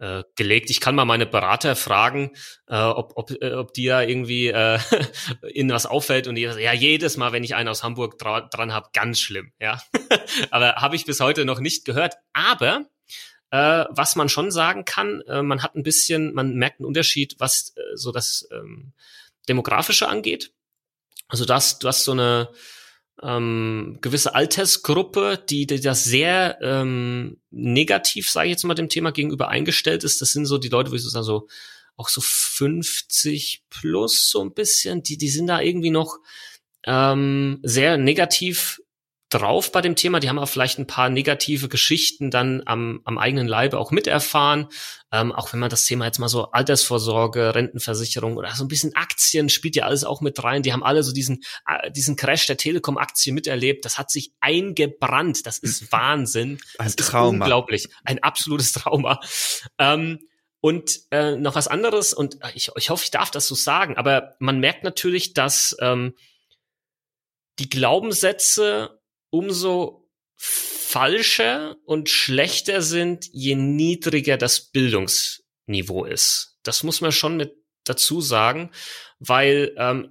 äh, 0.00 0.24
gelegt. 0.34 0.70
Ich 0.70 0.80
kann 0.80 0.94
mal 0.94 1.04
meine 1.04 1.26
Berater 1.26 1.76
fragen, 1.76 2.32
äh, 2.66 2.76
ob, 2.76 3.12
ob, 3.16 3.30
äh, 3.42 3.52
ob 3.52 3.74
die 3.74 3.84
ja 3.84 4.00
irgendwie 4.00 4.48
äh, 4.48 4.78
ihnen 5.52 5.70
was 5.70 5.86
auffällt 5.86 6.26
und 6.26 6.34
die 6.34 6.46
sagen, 6.46 6.60
ja, 6.60 6.72
jedes 6.72 7.16
Mal, 7.16 7.32
wenn 7.32 7.44
ich 7.44 7.54
einen 7.54 7.68
aus 7.68 7.82
Hamburg 7.82 8.18
dra 8.18 8.40
dran 8.40 8.72
habe, 8.72 8.88
ganz 8.92 9.20
schlimm, 9.20 9.52
ja. 9.60 9.80
Aber 10.50 10.76
habe 10.76 10.96
ich 10.96 11.04
bis 11.04 11.20
heute 11.20 11.44
noch 11.44 11.60
nicht 11.60 11.84
gehört. 11.84 12.14
Aber 12.32 12.86
äh, 13.50 13.84
was 13.90 14.16
man 14.16 14.28
schon 14.28 14.50
sagen 14.50 14.84
kann, 14.84 15.22
äh, 15.28 15.42
man 15.42 15.62
hat 15.62 15.74
ein 15.74 15.82
bisschen, 15.82 16.32
man 16.34 16.54
merkt 16.54 16.80
einen 16.80 16.86
Unterschied, 16.86 17.36
was 17.38 17.74
äh, 17.76 17.80
so 17.94 18.12
das 18.12 18.48
ähm, 18.52 18.92
Demografische 19.48 20.08
angeht. 20.08 20.52
Also 21.30 21.44
das, 21.44 21.78
du 21.78 21.88
hast 21.88 22.04
so 22.04 22.12
eine 22.12 22.50
ähm, 23.22 23.98
gewisse 24.00 24.34
Altersgruppe, 24.34 25.42
die, 25.48 25.66
die 25.66 25.80
das 25.80 26.04
sehr 26.04 26.58
ähm, 26.62 27.40
negativ, 27.50 28.30
sage 28.30 28.48
ich 28.48 28.52
jetzt 28.52 28.64
mal, 28.64 28.74
dem 28.74 28.88
Thema 28.88 29.12
gegenüber 29.12 29.48
eingestellt 29.48 30.04
ist. 30.04 30.20
Das 30.20 30.32
sind 30.32 30.46
so 30.46 30.58
die 30.58 30.68
Leute, 30.68 30.90
wo 30.90 30.94
ich 30.94 31.02
so 31.02 31.08
sage, 31.08 31.24
so 31.24 31.48
auch 31.96 32.08
so 32.08 32.20
50 32.20 33.64
plus 33.68 34.30
so 34.30 34.42
ein 34.42 34.54
bisschen, 34.54 35.02
die, 35.02 35.18
die 35.18 35.28
sind 35.28 35.46
da 35.46 35.60
irgendwie 35.60 35.90
noch 35.90 36.18
ähm, 36.86 37.60
sehr 37.62 37.98
negativ 37.98 38.80
drauf 39.30 39.70
bei 39.70 39.80
dem 39.80 39.94
Thema. 39.94 40.18
Die 40.18 40.28
haben 40.28 40.38
auch 40.38 40.48
vielleicht 40.48 40.78
ein 40.78 40.88
paar 40.88 41.08
negative 41.08 41.68
Geschichten 41.68 42.30
dann 42.30 42.62
am, 42.66 43.00
am 43.04 43.16
eigenen 43.16 43.46
Leibe 43.46 43.78
auch 43.78 43.92
miterfahren. 43.92 44.66
Ähm, 45.12 45.32
auch 45.32 45.52
wenn 45.52 45.60
man 45.60 45.70
das 45.70 45.84
Thema 45.84 46.04
jetzt 46.04 46.18
mal 46.18 46.28
so 46.28 46.50
Altersvorsorge, 46.50 47.54
Rentenversicherung 47.54 48.36
oder 48.36 48.54
so 48.54 48.64
ein 48.64 48.68
bisschen 48.68 48.94
Aktien 48.96 49.48
spielt 49.48 49.76
ja 49.76 49.84
alles 49.84 50.04
auch 50.04 50.20
mit 50.20 50.42
rein. 50.42 50.62
Die 50.62 50.72
haben 50.72 50.82
alle 50.82 51.02
so 51.04 51.12
diesen, 51.12 51.42
äh, 51.66 51.90
diesen 51.92 52.16
Crash 52.16 52.46
der 52.46 52.56
Telekom-Aktie 52.56 53.32
miterlebt. 53.32 53.84
Das 53.84 53.98
hat 53.98 54.10
sich 54.10 54.32
eingebrannt. 54.40 55.46
Das 55.46 55.58
ist 55.58 55.90
Wahnsinn. 55.92 56.58
Ein 56.78 56.92
das 56.96 57.06
Trauma. 57.06 57.28
Ist 57.28 57.32
unglaublich. 57.34 57.88
Ein 58.04 58.22
absolutes 58.22 58.72
Trauma. 58.72 59.20
Ähm, 59.78 60.18
und 60.60 61.00
äh, 61.10 61.36
noch 61.36 61.54
was 61.54 61.68
anderes, 61.68 62.12
und 62.12 62.36
ich, 62.54 62.70
ich 62.76 62.90
hoffe, 62.90 63.04
ich 63.04 63.10
darf 63.10 63.30
das 63.30 63.46
so 63.46 63.54
sagen, 63.54 63.96
aber 63.96 64.34
man 64.40 64.60
merkt 64.60 64.84
natürlich, 64.84 65.32
dass 65.32 65.74
ähm, 65.80 66.14
die 67.58 67.70
Glaubenssätze 67.70 68.99
umso 69.30 70.08
falscher 70.36 71.76
und 71.84 72.08
schlechter 72.08 72.82
sind, 72.82 73.26
je 73.32 73.54
niedriger 73.54 74.36
das 74.36 74.60
Bildungsniveau 74.70 76.04
ist. 76.04 76.58
Das 76.62 76.82
muss 76.82 77.00
man 77.00 77.12
schon 77.12 77.36
mit 77.36 77.54
dazu 77.84 78.20
sagen, 78.20 78.70
weil 79.18 79.72
ähm, 79.76 80.10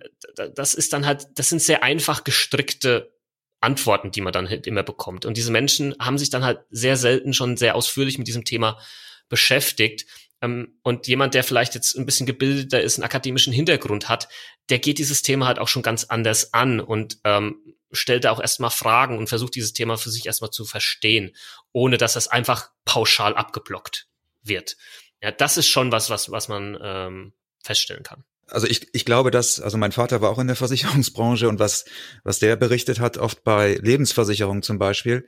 das 0.56 0.74
ist 0.74 0.94
dann 0.94 1.06
halt, 1.06 1.28
das 1.36 1.50
sind 1.50 1.62
sehr 1.62 1.84
einfach 1.84 2.24
gestrickte 2.24 3.14
Antworten, 3.62 4.12
die 4.12 4.22
man 4.22 4.34
dann 4.34 4.50
halt 4.50 4.68
immer 4.68 4.84
bekommt. 4.84 5.26
Und 5.26 5.36
diese 5.36 5.52
Menschen 5.52 5.96
haben 6.00 6.18
sich 6.18 6.30
dann 6.30 6.46
halt 6.46 6.62
sehr 6.70 6.96
selten 6.96 7.34
schon 7.34 7.58
sehr 7.58 7.76
ausführlich 7.76 8.18
mit 8.18 8.28
diesem 8.28 8.46
Thema 8.46 8.80
beschäftigt. 9.28 10.06
Ähm, 10.42 10.80
und 10.84 11.08
jemand, 11.08 11.34
der 11.34 11.44
vielleicht 11.44 11.76
jetzt 11.76 11.96
ein 11.96 12.06
bisschen 12.06 12.26
gebildeter 12.26 12.82
ist, 12.82 12.98
einen 12.98 13.06
akademischen 13.06 13.54
Hintergrund 13.54 14.10
hat, 14.10 14.30
der 14.70 14.80
geht 14.80 14.98
dieses 14.98 15.22
Thema 15.22 15.48
halt 15.48 15.60
auch 15.60 15.68
schon 15.68 15.84
ganz 15.84 16.06
anders 16.06 16.54
an 16.54 16.80
und 16.80 17.20
ähm, 17.24 17.76
stellt 17.92 18.24
da 18.24 18.32
auch 18.32 18.40
erstmal 18.40 18.70
Fragen 18.70 19.18
und 19.18 19.28
versucht 19.28 19.56
dieses 19.56 19.74
Thema 19.74 19.98
für 19.98 20.12
sich 20.12 20.26
erstmal 20.26 20.52
zu 20.52 20.66
verstehen, 20.66 21.36
ohne 21.72 21.98
dass 21.98 22.14
das 22.14 22.28
einfach 22.28 22.70
pauschal 22.86 23.36
abgeblockt 23.36 24.08
wird. 24.42 24.78
Ja, 25.22 25.32
das 25.32 25.58
ist 25.58 25.68
schon 25.68 25.92
was, 25.92 26.10
was, 26.10 26.32
was 26.32 26.48
man 26.48 26.78
ähm, 26.82 27.34
feststellen 27.64 28.04
kann. 28.04 28.24
Also 28.48 28.68
ich, 28.68 28.88
ich 28.94 29.06
glaube, 29.06 29.32
dass, 29.32 29.60
also 29.60 29.78
mein 29.78 29.92
Vater 29.92 30.22
war 30.22 30.32
auch 30.32 30.40
in 30.40 30.48
der 30.48 30.56
Versicherungsbranche 30.56 31.48
und 31.50 31.60
was, 31.60 31.86
was 32.24 32.40
der 32.40 32.56
berichtet 32.56 33.00
hat, 33.00 33.18
oft 33.18 33.44
bei 33.44 33.76
Lebensversicherungen 33.76 34.64
zum 34.64 34.80
Beispiel, 34.80 35.28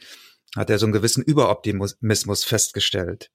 hat 0.56 0.70
er 0.70 0.80
so 0.80 0.86
einen 0.86 0.94
gewissen 0.94 1.24
Überoptimismus 1.24 2.44
festgestellt. 2.44 3.32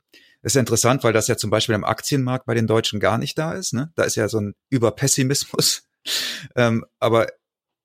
Ist 0.46 0.56
interessant, 0.56 1.02
weil 1.02 1.12
das 1.12 1.26
ja 1.26 1.36
zum 1.36 1.50
Beispiel 1.50 1.74
am 1.74 1.82
Aktienmarkt 1.82 2.46
bei 2.46 2.54
den 2.54 2.68
Deutschen 2.68 3.00
gar 3.00 3.18
nicht 3.18 3.36
da 3.36 3.52
ist. 3.52 3.72
Ne? 3.72 3.90
Da 3.96 4.04
ist 4.04 4.14
ja 4.14 4.28
so 4.28 4.38
ein 4.38 4.54
Überpessimismus 4.70 5.82
ähm, 6.56 6.84
aber 6.98 7.28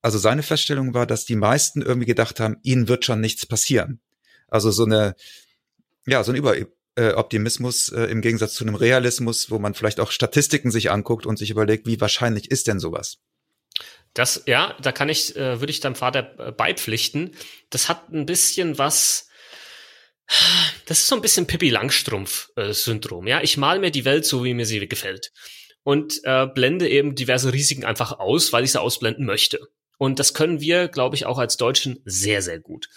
also 0.01 0.17
seine 0.17 0.43
Feststellung 0.43 0.93
war, 0.93 1.05
dass 1.05 1.25
die 1.25 1.35
meisten 1.35 1.81
irgendwie 1.81 2.07
gedacht 2.07 2.39
haben, 2.39 2.57
ihnen 2.63 2.87
wird 2.87 3.05
schon 3.05 3.21
nichts 3.21 3.45
passieren. 3.45 3.99
Also 4.47 4.71
so 4.71 4.85
eine, 4.85 5.15
ja, 6.05 6.23
so 6.23 6.31
ein 6.31 6.35
Überoptimismus 6.35 7.89
äh, 7.89 8.05
im 8.05 8.21
Gegensatz 8.21 8.55
zu 8.55 8.63
einem 8.63 8.75
Realismus, 8.75 9.51
wo 9.51 9.59
man 9.59 9.73
vielleicht 9.73 9.99
auch 9.99 10.11
Statistiken 10.11 10.71
sich 10.71 10.89
anguckt 10.91 11.25
und 11.25 11.37
sich 11.37 11.51
überlegt, 11.51 11.85
wie 11.85 12.01
wahrscheinlich 12.01 12.49
ist 12.49 12.67
denn 12.67 12.79
sowas? 12.79 13.19
Das, 14.13 14.43
ja, 14.45 14.75
da 14.81 14.91
kann 14.91 15.07
ich, 15.07 15.35
äh, 15.35 15.61
würde 15.61 15.71
ich 15.71 15.79
deinem 15.79 15.95
Vater 15.95 16.35
äh, 16.39 16.51
beipflichten. 16.51 17.35
Das 17.69 17.87
hat 17.87 18.11
ein 18.11 18.25
bisschen 18.25 18.77
was, 18.77 19.29
das 20.85 20.99
ist 20.99 21.07
so 21.07 21.15
ein 21.15 21.21
bisschen 21.21 21.47
Pippi 21.47 21.69
Langstrumpf-Syndrom. 21.69 23.27
Ja, 23.27 23.41
ich 23.41 23.57
mal 23.57 23.79
mir 23.79 23.91
die 23.91 24.05
Welt 24.05 24.25
so, 24.25 24.43
wie 24.43 24.53
mir 24.53 24.65
sie 24.65 24.87
gefällt. 24.87 25.31
Und 25.83 26.21
äh, 26.23 26.47
blende 26.47 26.87
eben 26.87 27.15
diverse 27.15 27.53
Risiken 27.53 27.85
einfach 27.85 28.19
aus, 28.19 28.53
weil 28.53 28.63
ich 28.63 28.71
sie 28.71 28.81
ausblenden 28.81 29.25
möchte. 29.25 29.59
Und 29.97 30.19
das 30.19 30.33
können 30.33 30.61
wir, 30.61 30.87
glaube 30.87 31.15
ich, 31.15 31.25
auch 31.25 31.37
als 31.37 31.57
Deutschen 31.57 32.01
sehr, 32.05 32.41
sehr 32.41 32.59
gut. 32.59 32.87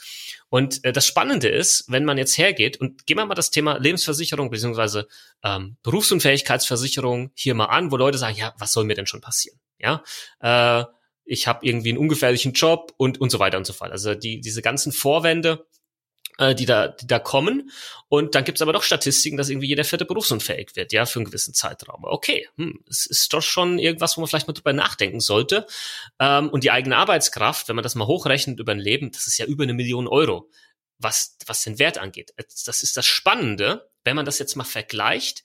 Und 0.48 0.84
äh, 0.84 0.92
das 0.92 1.06
Spannende 1.06 1.48
ist, 1.48 1.84
wenn 1.88 2.04
man 2.04 2.16
jetzt 2.16 2.38
hergeht 2.38 2.80
und 2.80 3.06
gehen 3.06 3.16
wir 3.16 3.26
mal 3.26 3.34
das 3.34 3.50
Thema 3.50 3.76
Lebensversicherung 3.78 4.50
beziehungsweise 4.50 5.08
ähm, 5.42 5.76
Berufsunfähigkeitsversicherung 5.82 7.32
hier 7.34 7.54
mal 7.54 7.66
an, 7.66 7.90
wo 7.90 7.96
Leute 7.96 8.18
sagen, 8.18 8.36
ja, 8.36 8.54
was 8.58 8.72
soll 8.72 8.84
mir 8.84 8.94
denn 8.94 9.06
schon 9.06 9.20
passieren? 9.20 9.58
Ja, 9.78 10.02
äh, 10.40 10.84
ich 11.24 11.46
habe 11.46 11.66
irgendwie 11.66 11.88
einen 11.88 11.98
ungefährlichen 11.98 12.52
Job 12.52 12.92
und 12.96 13.20
und 13.20 13.30
so 13.30 13.38
weiter 13.38 13.58
und 13.58 13.66
so 13.66 13.72
fort. 13.72 13.90
Also 13.90 14.14
die 14.14 14.40
diese 14.40 14.62
ganzen 14.62 14.92
Vorwände, 14.92 15.66
äh, 16.38 16.54
die 16.54 16.66
da 16.66 16.88
die 16.88 17.06
da 17.06 17.18
kommen 17.18 17.70
und 18.08 18.34
dann 18.34 18.44
gibt's 18.44 18.62
aber 18.62 18.72
doch 18.72 18.82
Statistiken, 18.82 19.36
dass 19.36 19.48
irgendwie 19.48 19.68
jeder 19.68 19.84
vierte 19.84 20.04
berufsunfähig 20.04 20.76
wird, 20.76 20.92
ja, 20.92 21.06
für 21.06 21.18
einen 21.18 21.26
gewissen 21.26 21.54
Zeitraum. 21.54 22.04
Okay, 22.04 22.48
hm, 22.56 22.82
es 22.88 23.06
ist 23.06 23.32
doch 23.32 23.42
schon 23.42 23.78
irgendwas, 23.78 24.16
wo 24.16 24.20
man 24.20 24.28
vielleicht 24.28 24.48
mal 24.48 24.54
drüber 24.54 24.72
nachdenken 24.72 25.20
sollte. 25.20 25.66
Ähm, 26.18 26.48
und 26.50 26.64
die 26.64 26.70
eigene 26.70 26.96
Arbeitskraft, 26.96 27.68
wenn 27.68 27.76
man 27.76 27.82
das 27.82 27.94
mal 27.94 28.06
hochrechnet 28.06 28.58
über 28.60 28.72
ein 28.72 28.78
Leben, 28.78 29.12
das 29.12 29.26
ist 29.26 29.38
ja 29.38 29.46
über 29.46 29.64
eine 29.64 29.74
Million 29.74 30.08
Euro, 30.08 30.50
was 30.98 31.36
was 31.46 31.62
den 31.62 31.78
Wert 31.78 31.98
angeht. 31.98 32.32
Das 32.36 32.82
ist 32.82 32.96
das 32.96 33.06
Spannende, 33.06 33.90
wenn 34.04 34.16
man 34.16 34.26
das 34.26 34.38
jetzt 34.38 34.56
mal 34.56 34.64
vergleicht 34.64 35.44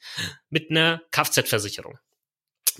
mit 0.50 0.70
einer 0.70 1.02
Kfz-Versicherung 1.12 2.00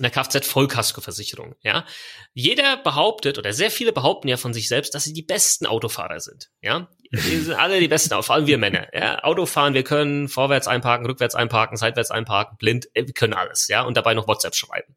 einer 0.00 0.10
Kfz-Vollkaskoversicherung. 0.10 1.54
Ja, 1.62 1.86
jeder 2.32 2.78
behauptet 2.78 3.38
oder 3.38 3.52
sehr 3.52 3.70
viele 3.70 3.92
behaupten 3.92 4.28
ja 4.28 4.36
von 4.36 4.54
sich 4.54 4.68
selbst, 4.68 4.94
dass 4.94 5.04
sie 5.04 5.12
die 5.12 5.22
besten 5.22 5.66
Autofahrer 5.66 6.20
sind. 6.20 6.50
Ja, 6.60 6.88
wir 7.10 7.42
sind 7.42 7.54
alle 7.54 7.80
die 7.80 7.88
besten, 7.88 8.22
vor 8.22 8.34
allem 8.34 8.46
wir 8.46 8.58
Männer. 8.58 8.88
Ja, 8.94 9.24
Autofahren, 9.24 9.74
wir 9.74 9.82
können 9.82 10.28
vorwärts 10.28 10.68
einparken, 10.68 11.06
rückwärts 11.06 11.34
einparken, 11.34 11.76
seitwärts 11.76 12.10
einparken, 12.10 12.56
blind, 12.56 12.88
äh, 12.94 13.06
wir 13.06 13.14
können 13.14 13.34
alles. 13.34 13.68
Ja, 13.68 13.82
und 13.82 13.96
dabei 13.96 14.14
noch 14.14 14.28
WhatsApp 14.28 14.54
schreiben. 14.54 14.94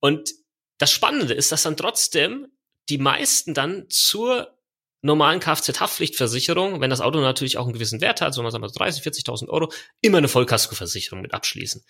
Und 0.00 0.30
das 0.78 0.90
Spannende 0.90 1.34
ist, 1.34 1.52
dass 1.52 1.62
dann 1.62 1.76
trotzdem 1.76 2.46
die 2.88 2.98
meisten 2.98 3.54
dann 3.54 3.86
zur 3.88 4.56
normalen 5.02 5.40
Kfz-Haftpflichtversicherung, 5.40 6.80
wenn 6.80 6.90
das 6.90 7.00
Auto 7.00 7.20
natürlich 7.20 7.58
auch 7.58 7.64
einen 7.64 7.74
gewissen 7.74 8.00
Wert 8.00 8.20
hat, 8.20 8.34
so 8.34 8.42
mal 8.42 8.50
30, 8.50 9.02
40.000 9.02 9.48
Euro, 9.48 9.70
immer 10.00 10.18
eine 10.18 10.28
Vollkaskoversicherung 10.28 11.20
mit 11.20 11.32
abschließen. 11.32 11.84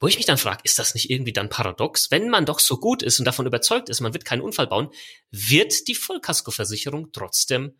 Wo 0.00 0.06
ich 0.06 0.16
mich 0.16 0.26
dann 0.26 0.38
frage, 0.38 0.60
ist 0.64 0.78
das 0.78 0.94
nicht 0.94 1.10
irgendwie 1.10 1.32
dann 1.32 1.48
paradox? 1.48 2.10
Wenn 2.10 2.28
man 2.28 2.46
doch 2.46 2.58
so 2.58 2.76
gut 2.78 3.02
ist 3.02 3.18
und 3.18 3.24
davon 3.24 3.46
überzeugt 3.46 3.88
ist, 3.88 4.00
man 4.00 4.12
wird 4.12 4.24
keinen 4.24 4.42
Unfall 4.42 4.66
bauen, 4.66 4.90
wird 5.30 5.88
die 5.88 5.94
Vollkaskoversicherung 5.94 7.10
trotzdem 7.12 7.78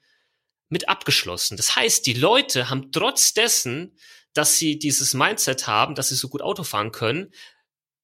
mit 0.69 0.89
abgeschlossen. 0.89 1.57
Das 1.57 1.77
heißt, 1.77 2.07
die 2.07 2.15
Leute 2.15 2.71
haben 2.71 2.93
trotz 2.93 3.35
dessen, 3.35 3.97
dass 4.35 4.59
sie 4.59 4.79
dieses 4.79 5.15
Mindset 5.15 5.67
haben, 5.67 5.95
dass 5.95 6.09
sie 6.09 6.15
so 6.15 6.29
gut 6.29 6.43
Auto 6.43 6.63
fahren 6.63 6.93
können, 6.93 7.33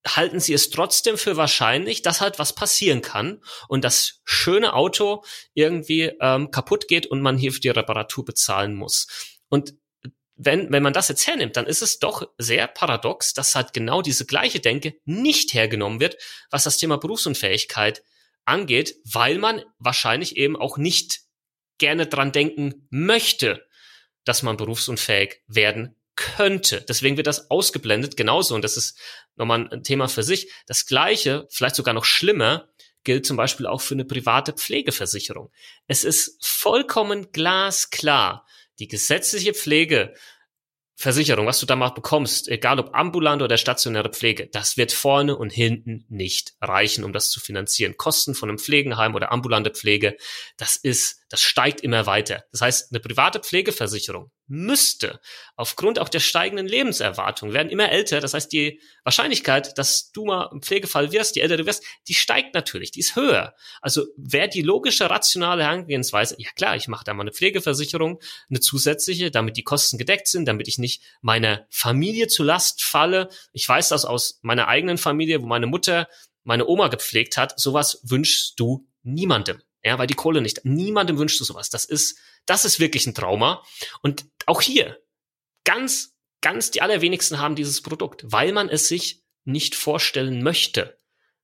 halten 0.07 0.41
sie 0.41 0.53
es 0.53 0.71
trotzdem 0.71 1.17
für 1.17 1.37
wahrscheinlich, 1.37 2.03
dass 2.03 2.21
halt 2.21 2.39
was 2.39 2.55
passieren 2.55 3.01
kann 3.01 3.43
und 3.69 3.85
das 3.85 4.21
schöne 4.25 4.75
Auto 4.75 5.25
irgendwie 5.55 6.13
ähm, 6.21 6.51
kaputt 6.51 6.89
geht 6.89 7.07
und 7.07 7.23
man 7.23 7.39
hier 7.39 7.53
für 7.53 7.61
die 7.61 7.71
Reparatur 7.71 8.25
bezahlen 8.25 8.75
muss. 8.75 9.07
Und 9.49 9.75
wenn, 10.37 10.71
wenn 10.73 10.83
man 10.83 10.93
das 10.93 11.09
jetzt 11.09 11.27
hernimmt, 11.27 11.57
dann 11.57 11.67
ist 11.67 11.81
es 11.81 12.01
doch 12.01 12.29
sehr 12.39 12.67
paradox, 12.67 13.35
dass 13.35 13.55
halt 13.55 13.73
genau 13.73 14.03
diese 14.03 14.27
gleiche 14.27 14.61
Denke 14.61 14.97
nicht 15.05 15.55
hergenommen 15.55 16.01
wird, 16.01 16.17
was 16.51 16.65
das 16.65 16.77
Thema 16.77 16.99
Berufsunfähigkeit 16.99 18.03
angeht, 18.45 18.97
weil 19.05 19.39
man 19.39 19.63
wahrscheinlich 19.79 20.37
eben 20.37 20.57
auch 20.57 20.77
nicht 20.77 21.21
gerne 21.79 22.07
dran 22.07 22.33
denken 22.33 22.87
möchte, 22.91 23.67
dass 24.25 24.43
man 24.43 24.57
berufsunfähig 24.57 25.43
werden 25.47 25.97
könnte. 26.17 26.85
Deswegen 26.89 27.17
wird 27.17 27.27
das 27.27 27.51
ausgeblendet, 27.51 28.17
genauso, 28.17 28.55
und 28.55 28.63
das 28.63 28.77
ist 28.77 28.99
nochmal 29.37 29.69
ein 29.71 29.83
Thema 29.83 30.09
für 30.09 30.23
sich. 30.23 30.51
Das 30.67 30.87
Gleiche, 30.87 31.47
vielleicht 31.51 31.75
sogar 31.75 31.95
noch 31.95 32.05
schlimmer, 32.05 32.69
gilt 33.03 33.27
zum 33.27 33.37
Beispiel 33.37 33.67
auch 33.67 33.81
für 33.81 33.95
eine 33.95 34.05
private 34.05 34.53
Pflegeversicherung. 34.53 35.53
Es 35.87 36.05
ist 36.05 36.39
vollkommen 36.45 37.33
glasklar, 37.33 38.47
die 38.79 38.89
gesetzliche 38.89 39.55
Pflege 39.55 40.15
Versicherung, 40.97 41.47
was 41.47 41.59
du 41.59 41.67
da 41.67 41.75
mal 41.75 41.91
bekommst, 41.91 42.49
egal 42.49 42.79
ob 42.79 42.95
ambulant 42.95 43.43
oder 43.43 43.59
stationäre 43.59 44.11
Pflege, 44.11 44.47
das 44.47 44.77
wird 44.77 44.93
vorne 44.93 45.37
und 45.37 45.51
hinten 45.51 46.05
nicht 46.09 46.55
reichen, 46.61 47.05
um 47.05 47.13
das 47.13 47.31
zu 47.31 47.41
finanzieren. 47.41 47.97
Kosten 47.97 48.35
von 48.35 48.49
einem 48.49 48.59
Pflegenheim 48.59 49.15
oder 49.15 49.33
ambulante 49.33 49.71
Pflege, 49.71 50.17
das 50.57 50.77
ist, 50.77 51.25
das 51.29 51.41
steigt 51.41 51.81
immer 51.81 52.07
weiter. 52.07 52.45
Das 52.53 52.61
heißt, 52.61 52.93
eine 52.93 53.01
private 53.01 53.41
Pflegeversicherung 53.41 54.31
müsste 54.47 55.21
aufgrund 55.57 55.99
auch 55.99 56.09
der 56.09 56.21
steigenden 56.21 56.67
Lebenserwartung 56.67 57.53
werden 57.53 57.71
immer 57.71 57.91
älter. 57.91 58.21
Das 58.21 58.35
heißt, 58.35 58.53
die 58.53 58.81
Wahrscheinlichkeit, 59.03 59.79
dass 59.79 60.13
du 60.13 60.27
mal 60.27 60.51
im 60.53 60.63
Pflegefall 60.63 61.13
wirst, 61.13 61.37
die 61.37 61.41
älter 61.41 61.57
du 61.57 61.67
wirst, 61.67 61.85
die 62.09 62.15
steigt 62.15 62.55
natürlich, 62.55 62.91
die 62.91 63.01
ist 63.01 63.17
höher. 63.17 63.55
Also 63.81 64.07
wäre 64.17 64.49
die 64.49 64.63
logische, 64.63 65.09
rationale 65.09 65.65
Herangehensweise, 65.65 66.37
ja 66.39 66.51
klar, 66.51 66.77
ich 66.77 66.89
mache 66.89 67.05
da 67.05 67.15
mal 67.15 67.23
eine 67.23 67.33
Pflegeversicherung, 67.33 68.21
eine 68.51 68.61
zusätzliche, 68.61 69.31
damit 69.31 69.57
die 69.57 69.65
Kosten 69.65 69.99
gedeckt 69.99 70.29
sind, 70.29 70.47
damit 70.47 70.69
ich 70.69 70.79
nicht 70.79 71.03
meiner 71.23 71.67
Familie 71.71 72.29
zu 72.29 72.43
Last 72.43 72.83
falle. 72.83 73.29
Ich 73.53 73.69
weiß 73.69 73.89
das 73.89 74.05
aus 74.05 74.41
meiner 74.43 74.69
eigenen 74.69 74.99
Familie, 74.99 75.43
wo 75.43 75.47
meine 75.47 75.67
Mutter 75.67 76.09
meine 76.43 76.67
Oma 76.67 76.89
gepflegt 76.89 77.37
hat. 77.37 77.59
Sowas 77.59 78.01
wünschst 78.03 78.61
du 78.61 78.87
niemandem. 79.03 79.63
Ja, 79.85 79.99
weil 79.99 80.07
die 80.07 80.15
Kohle 80.15 80.41
nicht. 80.41 80.65
Niemandem 80.65 81.19
wünschst 81.19 81.39
du 81.41 81.45
sowas. 81.45 81.69
Das 81.69 81.85
ist, 81.85 82.19
das 82.47 82.65
ist 82.65 82.81
wirklich 82.81 83.07
ein 83.07 83.15
Trauma. 83.15 83.63
Und 84.03 84.25
auch 84.47 84.63
hier, 84.63 84.99
ganz, 85.65 86.15
ganz 86.41 86.71
die 86.71 86.83
allerwenigsten 86.83 87.39
haben 87.39 87.55
dieses 87.55 87.83
Produkt, 87.83 88.25
weil 88.27 88.53
man 88.53 88.69
es 88.69 88.89
sich 88.89 89.23
nicht 89.45 89.75
vorstellen 89.75 90.43
möchte, 90.43 90.99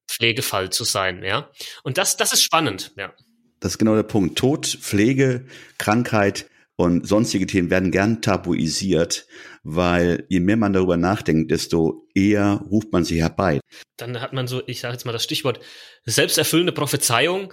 Pflegefall 0.09 0.70
zu 0.70 0.85
sein, 0.85 1.22
ja. 1.22 1.50
Und 1.83 1.98
das, 1.98 2.16
das 2.16 2.33
ist 2.33 2.42
spannend, 2.42 2.92
ja. 2.96 3.12
Das 3.61 3.72
ist 3.72 3.79
genau 3.79 3.94
der 3.94 4.03
Punkt. 4.03 4.38
Tod, 4.38 4.66
Pflege, 4.66 5.46
Krankheit 5.79 6.48
und 6.76 7.07
sonstige 7.07 7.46
Themen 7.46 7.70
werden 7.70 7.90
gern 7.90 8.22
tabuisiert, 8.22 9.26
weil 9.62 10.24
je 10.31 10.40
mehr 10.40 10.57
man 10.57 10.72
darüber 10.72 10.96
nachdenkt, 10.96 11.50
desto 11.50 12.09
eher 12.14 12.64
ruft 12.70 12.90
man 12.90 13.05
sie 13.05 13.20
herbei. 13.20 13.61
Dann 13.98 14.20
hat 14.20 14.33
man 14.33 14.46
so, 14.46 14.62
ich 14.66 14.81
sage 14.81 14.94
jetzt 14.94 15.05
mal 15.05 15.12
das 15.12 15.24
Stichwort, 15.24 15.61
selbsterfüllende 16.05 16.72
Prophezeiung. 16.72 17.53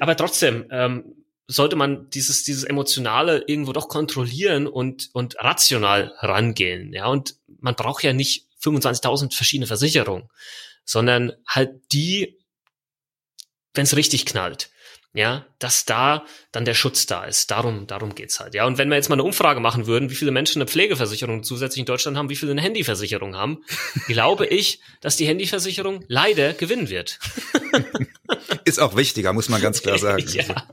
Aber 0.00 0.16
trotzdem, 0.16 0.66
ähm, 0.70 1.26
sollte 1.48 1.76
man 1.76 2.10
dieses, 2.10 2.42
dieses 2.42 2.64
Emotionale 2.64 3.44
irgendwo 3.46 3.72
doch 3.72 3.88
kontrollieren 3.88 4.66
und, 4.66 5.10
und 5.12 5.36
rational 5.38 6.12
rangehen. 6.18 6.92
Ja, 6.92 7.06
und 7.06 7.36
man 7.60 7.76
braucht 7.76 8.02
ja 8.02 8.12
nicht 8.12 8.48
25.000 8.62 9.34
verschiedene 9.34 9.66
Versicherungen, 9.66 10.28
sondern 10.84 11.32
halt 11.46 11.92
die, 11.92 12.38
wenn 13.74 13.84
es 13.84 13.96
richtig 13.96 14.26
knallt. 14.26 14.70
Ja, 15.16 15.46
dass 15.58 15.86
da 15.86 16.26
dann 16.52 16.66
der 16.66 16.74
Schutz 16.74 17.06
da 17.06 17.24
ist. 17.24 17.50
Darum, 17.50 17.86
darum 17.86 18.14
geht's 18.14 18.38
halt. 18.38 18.52
Ja, 18.52 18.66
und 18.66 18.76
wenn 18.76 18.90
wir 18.90 18.96
jetzt 18.96 19.08
mal 19.08 19.14
eine 19.14 19.22
Umfrage 19.22 19.60
machen 19.60 19.86
würden, 19.86 20.10
wie 20.10 20.14
viele 20.14 20.30
Menschen 20.30 20.60
eine 20.60 20.68
Pflegeversicherung 20.68 21.42
zusätzlich 21.42 21.80
in 21.80 21.86
Deutschland 21.86 22.18
haben, 22.18 22.28
wie 22.28 22.36
viele 22.36 22.52
eine 22.52 22.60
Handyversicherung 22.60 23.34
haben, 23.34 23.64
glaube 24.08 24.46
ich, 24.46 24.82
dass 25.00 25.16
die 25.16 25.26
Handyversicherung 25.26 26.04
leider 26.08 26.52
gewinnen 26.52 26.90
wird. 26.90 27.18
Ist 28.66 28.78
auch 28.78 28.94
wichtiger, 28.94 29.32
muss 29.32 29.48
man 29.48 29.62
ganz 29.62 29.80
klar 29.80 29.96
sagen. 29.96 30.22
ja. 30.28 30.68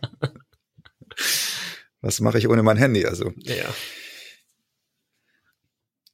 Was 2.01 2.19
mache 2.19 2.37
ich 2.37 2.49
ohne 2.49 2.63
mein 2.63 2.75
Handy? 2.75 3.05
Also. 3.05 3.31
Ja. 3.37 3.73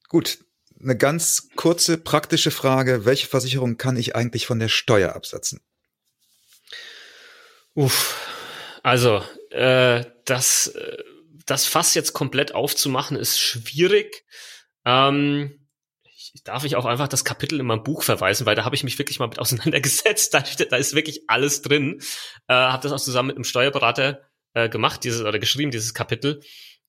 Gut. 0.08 0.38
Eine 0.80 0.96
ganz 0.96 1.50
kurze 1.56 1.98
praktische 1.98 2.52
Frage. 2.52 3.06
Welche 3.06 3.26
Versicherung 3.26 3.78
kann 3.78 3.98
ich 3.98 4.16
eigentlich 4.16 4.46
von 4.46 4.60
der 4.60 4.70
Steuer 4.70 5.16
absetzen? 5.16 5.62
Uff. 7.80 8.28
Also, 8.84 9.24
äh, 9.52 10.04
das, 10.26 10.68
äh, 10.68 10.98
das 11.46 11.66
Fass 11.66 11.94
jetzt 11.94 12.12
komplett 12.12 12.54
aufzumachen, 12.54 13.16
ist 13.16 13.40
schwierig. 13.40 14.26
Ähm, 14.84 15.66
darf 16.44 16.66
ich 16.66 16.76
auch 16.76 16.84
einfach 16.84 17.08
das 17.08 17.24
Kapitel 17.24 17.58
in 17.58 17.66
meinem 17.66 17.84
Buch 17.84 18.04
verweisen, 18.04 18.46
weil 18.46 18.56
da 18.56 18.66
habe 18.66 18.76
ich 18.76 18.84
mich 18.84 19.00
wirklich 19.00 19.20
mal 19.20 19.28
mit 19.28 19.40
auseinandergesetzt. 19.40 20.34
Da, 20.34 20.44
da 20.70 20.76
ist 20.76 20.94
wirklich 20.94 21.22
alles 21.30 21.62
drin. 21.62 22.02
Äh, 22.50 22.54
habe 22.54 22.84
das 22.84 22.92
auch 22.92 23.00
zusammen 23.00 23.28
mit 23.28 23.38
einem 23.38 23.46
Steuerberater 23.46 24.24
äh, 24.56 24.68
gemacht, 24.68 25.06
dieses 25.06 25.22
oder 25.22 25.40
geschrieben, 25.40 25.72
dieses 25.72 25.94
Kapitel. 25.94 26.42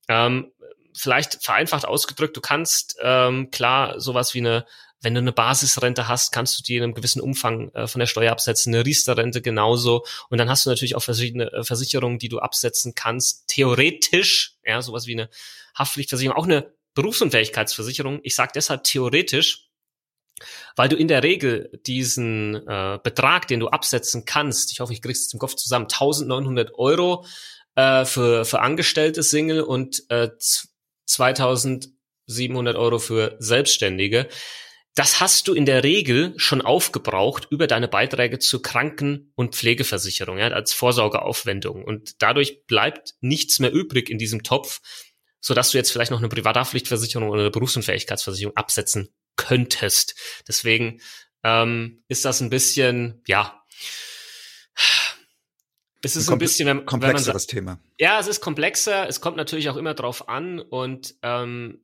Ähm, 0.08 0.50
vielleicht 0.92 1.44
vereinfacht 1.44 1.84
ausgedrückt, 1.84 2.36
du 2.36 2.40
kannst 2.40 2.96
ähm, 3.00 3.52
klar 3.52 4.00
sowas 4.00 4.34
wie 4.34 4.38
eine 4.38 4.66
wenn 5.02 5.14
du 5.14 5.20
eine 5.20 5.32
Basisrente 5.32 6.08
hast, 6.08 6.30
kannst 6.32 6.58
du 6.58 6.62
die 6.62 6.76
in 6.76 6.82
einem 6.82 6.94
gewissen 6.94 7.20
Umfang 7.20 7.70
äh, 7.74 7.86
von 7.86 8.00
der 8.00 8.06
Steuer 8.06 8.32
absetzen, 8.32 8.74
eine 8.74 8.84
Riester-Rente 8.84 9.40
genauso. 9.40 10.04
Und 10.28 10.38
dann 10.38 10.50
hast 10.50 10.66
du 10.66 10.70
natürlich 10.70 10.96
auch 10.96 11.02
verschiedene 11.02 11.52
äh, 11.52 11.64
Versicherungen, 11.64 12.18
die 12.18 12.28
du 12.28 12.38
absetzen 12.38 12.94
kannst. 12.94 13.48
Theoretisch, 13.48 14.56
ja, 14.64 14.82
sowas 14.82 15.06
wie 15.06 15.14
eine 15.14 15.30
Haftpflichtversicherung, 15.74 16.36
auch 16.36 16.44
eine 16.44 16.72
Berufsunfähigkeitsversicherung. 16.94 18.20
Ich 18.22 18.34
sage 18.34 18.52
deshalb 18.54 18.84
theoretisch, 18.84 19.70
weil 20.76 20.88
du 20.88 20.96
in 20.96 21.08
der 21.08 21.22
Regel 21.22 21.70
diesen 21.86 22.66
äh, 22.66 22.98
Betrag, 23.02 23.48
den 23.48 23.60
du 23.60 23.68
absetzen 23.68 24.24
kannst, 24.24 24.72
ich 24.72 24.80
hoffe, 24.80 24.92
ich 24.92 25.02
krieg's 25.02 25.28
zum 25.28 25.38
Kopf 25.40 25.54
zusammen, 25.54 25.84
1900 25.84 26.74
Euro 26.78 27.24
äh, 27.74 28.04
für, 28.04 28.44
für 28.44 28.60
angestellte 28.60 29.22
Single 29.22 29.62
und 29.62 30.02
äh, 30.08 30.30
2700 31.06 32.76
Euro 32.76 32.98
für 32.98 33.36
Selbstständige. 33.38 34.28
Das 34.94 35.20
hast 35.20 35.46
du 35.46 35.54
in 35.54 35.66
der 35.66 35.84
Regel 35.84 36.34
schon 36.36 36.62
aufgebraucht 36.62 37.46
über 37.50 37.66
deine 37.66 37.88
Beiträge 37.88 38.38
zur 38.38 38.60
Kranken- 38.60 39.32
und 39.36 39.54
Pflegeversicherung, 39.54 40.38
ja, 40.38 40.48
als 40.48 40.72
Vorsorgeaufwendung. 40.72 41.84
Und 41.84 42.22
dadurch 42.22 42.66
bleibt 42.66 43.14
nichts 43.20 43.60
mehr 43.60 43.72
übrig 43.72 44.10
in 44.10 44.18
diesem 44.18 44.42
Topf, 44.42 44.80
so 45.40 45.54
dass 45.54 45.70
du 45.70 45.78
jetzt 45.78 45.92
vielleicht 45.92 46.10
noch 46.10 46.18
eine 46.18 46.28
Privathaftpflichtversicherung 46.28 47.30
oder 47.30 47.42
eine 47.42 47.50
Berufsunfähigkeitsversicherung 47.50 48.56
absetzen 48.56 49.14
könntest. 49.36 50.14
Deswegen 50.48 51.00
ähm, 51.44 52.02
ist 52.08 52.24
das 52.24 52.40
ein 52.40 52.50
bisschen, 52.50 53.22
ja, 53.26 53.62
es 56.02 56.16
ist 56.16 56.28
ein, 56.28 56.34
ein 56.34 56.38
bisschen, 56.38 56.66
wenn, 56.66 56.86
komplexeres 56.86 57.48
wenn 57.52 57.64
man 57.64 57.76
Thema. 57.76 57.80
Ja, 57.98 58.18
es 58.18 58.26
ist 58.26 58.40
komplexer. 58.40 59.06
Es 59.08 59.20
kommt 59.20 59.36
natürlich 59.36 59.68
auch 59.68 59.76
immer 59.76 59.94
drauf 59.94 60.28
an 60.28 60.58
und 60.58 61.14
ähm, 61.22 61.82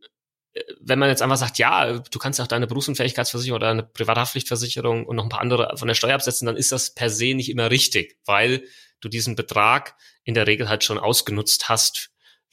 wenn 0.80 0.98
man 0.98 1.08
jetzt 1.08 1.22
einfach 1.22 1.36
sagt, 1.36 1.58
ja, 1.58 1.98
du 1.98 2.18
kannst 2.18 2.40
auch 2.40 2.46
deine 2.46 2.66
Berufsunfähigkeitsversicherung 2.66 3.56
oder 3.56 3.70
eine 3.70 3.82
Privathaftpflichtversicherung 3.82 5.06
und 5.06 5.16
noch 5.16 5.24
ein 5.24 5.28
paar 5.28 5.40
andere 5.40 5.76
von 5.76 5.88
der 5.88 5.94
Steuer 5.94 6.14
absetzen, 6.14 6.46
dann 6.46 6.56
ist 6.56 6.72
das 6.72 6.94
per 6.94 7.10
se 7.10 7.34
nicht 7.34 7.50
immer 7.50 7.70
richtig, 7.70 8.18
weil 8.24 8.64
du 9.00 9.08
diesen 9.08 9.36
Betrag 9.36 9.94
in 10.24 10.34
der 10.34 10.46
Regel 10.46 10.68
halt 10.68 10.84
schon 10.84 10.98
ausgenutzt 10.98 11.68
hast 11.68 12.10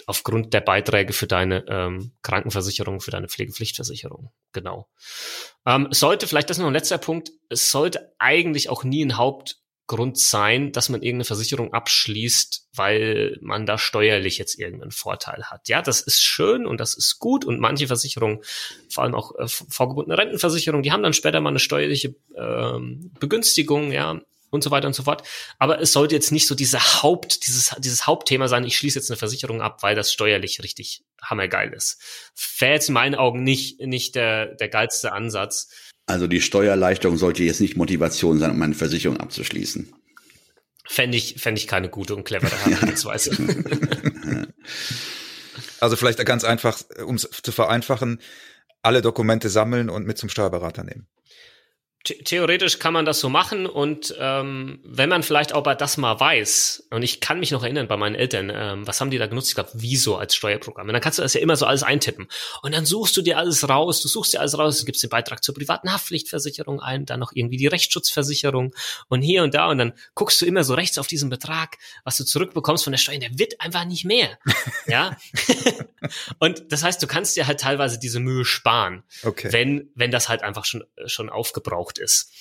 aufgrund 0.08 0.54
der 0.54 0.62
Beiträge 0.62 1.14
für 1.14 1.28
deine 1.28 1.66
ähm, 1.68 2.14
Krankenversicherung, 2.24 3.00
für 3.00 3.12
deine 3.12 3.30
Pflegepflichtversicherung. 3.30 4.32
Genau. 4.52 4.90
Ähm, 5.66 5.88
sollte, 5.92 6.28
vielleicht 6.28 6.50
das 6.50 6.58
noch 6.58 6.68
ein 6.68 6.74
letzter 6.74 6.98
Punkt, 6.98 7.32
es 7.50 7.72
sollte 7.72 8.14
eigentlich 8.20 8.70
auch 8.70 8.84
nie 8.84 9.06
ein 9.06 9.18
Hauptgrund 9.94 10.18
sein, 10.18 10.72
dass 10.72 10.90
man 10.90 11.02
irgendeine 11.02 11.26
Versicherung 11.26 11.74
abschließt, 11.74 12.70
weil 12.74 13.38
man 13.42 13.66
da 13.66 13.78
steuerlich 13.78 14.38
jetzt 14.38 14.58
irgendeinen 14.60 14.92
Vorteil 14.92 15.44
hat. 15.46 15.70
Ja, 15.70 15.82
das 15.82 16.02
ist 16.02 16.22
schön 16.24 16.66
und 16.66 16.80
das 16.80 16.96
ist 16.96 17.20
gut 17.20 17.46
und 17.46 17.60
manche 17.60 17.88
Versicherungen, 17.88 18.40
vor 18.90 19.04
allem 19.04 19.14
auch 19.14 19.36
äh, 19.38 19.48
vorgebundene 19.48 20.18
Rentenversicherungen, 20.18 20.84
die 20.84 20.92
haben 20.92 21.04
dann 21.04 21.14
später 21.14 21.42
mal 21.42 21.50
eine 21.50 21.60
steuerliche 21.60 22.16
ähm, 22.36 23.12
Begünstigung, 23.20 23.92
ja, 23.92 24.20
und 24.50 24.64
so 24.64 24.70
weiter 24.70 24.88
und 24.88 24.94
so 24.94 25.04
fort. 25.04 25.24
Aber 25.58 25.82
es 25.82 25.94
sollte 25.94 26.14
jetzt 26.14 26.32
nicht 26.32 26.48
so 26.48 26.54
diese 26.54 26.80
Haupt, 27.02 27.48
dieses, 27.48 27.76
dieses 27.80 28.06
Hauptthema 28.06 28.48
sein, 28.48 28.64
ich 28.66 28.78
schließe 28.78 29.00
jetzt 29.00 29.10
eine 29.10 29.18
Versicherung 29.18 29.62
ab, 29.62 29.82
weil 29.82 29.96
das 29.96 30.14
steuerlich 30.14 30.62
richtig 30.62 31.04
hammergeil 31.22 31.74
ist. 31.74 32.00
Wäre 32.60 32.74
jetzt 32.74 32.88
in 32.88 32.94
meinen 32.94 33.16
Augen 33.16 33.44
nicht, 33.44 33.80
nicht 33.80 34.14
der, 34.14 34.54
der 34.54 34.70
geilste 34.70 35.12
Ansatz. 35.12 35.70
Also 36.06 36.28
die 36.28 36.42
Steuererleichterung 36.42 37.18
sollte 37.18 37.44
jetzt 37.44 37.62
nicht 37.62 37.78
Motivation 37.78 38.40
sein, 38.40 38.52
um 38.52 38.62
eine 38.62 38.76
Versicherung 38.76 39.18
abzuschließen. 39.18 39.94
Fände 40.86 41.18
ich, 41.18 41.36
fände 41.38 41.60
ich 41.60 41.68
keine 41.68 41.90
gute 41.90 42.16
und 42.16 42.26
clevere 42.26 42.52
Herangehensweise. 42.52 43.32
also 45.80 45.96
vielleicht 45.96 46.24
ganz 46.26 46.44
einfach, 46.44 46.82
um 47.06 47.16
es 47.16 47.30
zu 47.42 47.52
vereinfachen, 47.52 48.20
alle 48.82 49.02
Dokumente 49.02 49.50
sammeln 49.50 49.90
und 49.90 50.06
mit 50.06 50.18
zum 50.18 50.28
Steuerberater 50.28 50.84
nehmen 50.84 51.08
theoretisch 52.04 52.80
kann 52.80 52.94
man 52.94 53.06
das 53.06 53.20
so 53.20 53.30
machen 53.30 53.66
und 53.66 54.14
ähm, 54.20 54.80
wenn 54.84 55.10
man 55.10 55.24
vielleicht 55.24 55.54
aber 55.54 55.74
das 55.74 55.98
mal 55.98 56.20
weiß, 56.20 56.88
und 56.90 57.02
ich 57.02 57.22
kann 57.22 57.40
mich 57.40 57.52
noch 57.52 57.64
erinnern 57.64 57.88
bei 57.88 57.96
meinen 57.96 58.16
Eltern, 58.16 58.52
ähm, 58.54 58.86
was 58.86 59.00
haben 59.00 59.10
die 59.10 59.18
da 59.18 59.28
genutzt? 59.28 59.50
Ich 59.50 59.56
glaube, 59.56 59.70
Wieso 59.74 60.18
als 60.18 60.36
Steuerprogramm. 60.36 60.88
Und 60.88 60.94
dann 60.94 61.02
kannst 61.02 61.20
du 61.20 61.24
das 61.24 61.34
ja 61.34 61.42
immer 61.42 61.56
so 61.56 61.66
alles 61.66 61.84
eintippen. 61.84 62.28
Und 62.62 62.74
dann 62.74 62.86
suchst 62.86 63.16
du 63.16 63.22
dir 63.22 63.38
alles 63.38 63.68
raus, 63.70 64.02
du 64.02 64.08
suchst 64.08 64.34
dir 64.34 64.42
alles 64.42 64.58
raus, 64.58 64.80
du 64.80 64.86
gibst 64.86 65.02
den 65.02 65.10
Beitrag 65.10 65.44
zur 65.44 65.56
privaten 65.56 65.92
Haftpflichtversicherung 65.92 66.82
ein, 66.82 67.06
dann 67.06 67.20
noch 67.20 67.32
irgendwie 67.34 67.58
die 67.58 67.68
Rechtsschutzversicherung 67.68 68.74
und 69.08 69.22
hier 69.22 69.44
und 69.44 69.54
da 69.54 69.70
und 69.70 69.78
dann 69.78 69.94
guckst 70.14 70.42
du 70.42 70.46
immer 70.46 70.64
so 70.64 70.74
rechts 70.74 70.98
auf 70.98 71.08
diesen 71.08 71.30
Betrag, 71.30 71.78
was 72.04 72.18
du 72.18 72.26
zurückbekommst 72.26 72.84
von 72.84 72.92
der 72.92 72.98
Steuer, 72.98 73.20
der 73.20 73.40
wird 73.40 73.62
einfach 73.62 73.86
nicht 73.86 74.04
mehr. 74.04 74.38
ja. 74.88 75.16
und 76.40 76.72
das 76.72 76.84
heißt, 76.84 77.02
du 77.02 77.08
kannst 77.08 77.38
dir 77.38 77.48
halt 77.48 77.62
teilweise 77.62 77.98
diese 77.98 78.20
Mühe 78.20 78.44
sparen, 78.44 79.04
okay. 79.24 79.52
wenn, 79.52 79.90
wenn 79.96 80.12
das 80.12 80.28
halt 80.28 80.44
einfach 80.44 80.66
schon, 80.66 80.84
schon 81.06 81.30
aufgebraucht 81.30 81.93
Produkt 81.94 82.00
ist, 82.00 82.32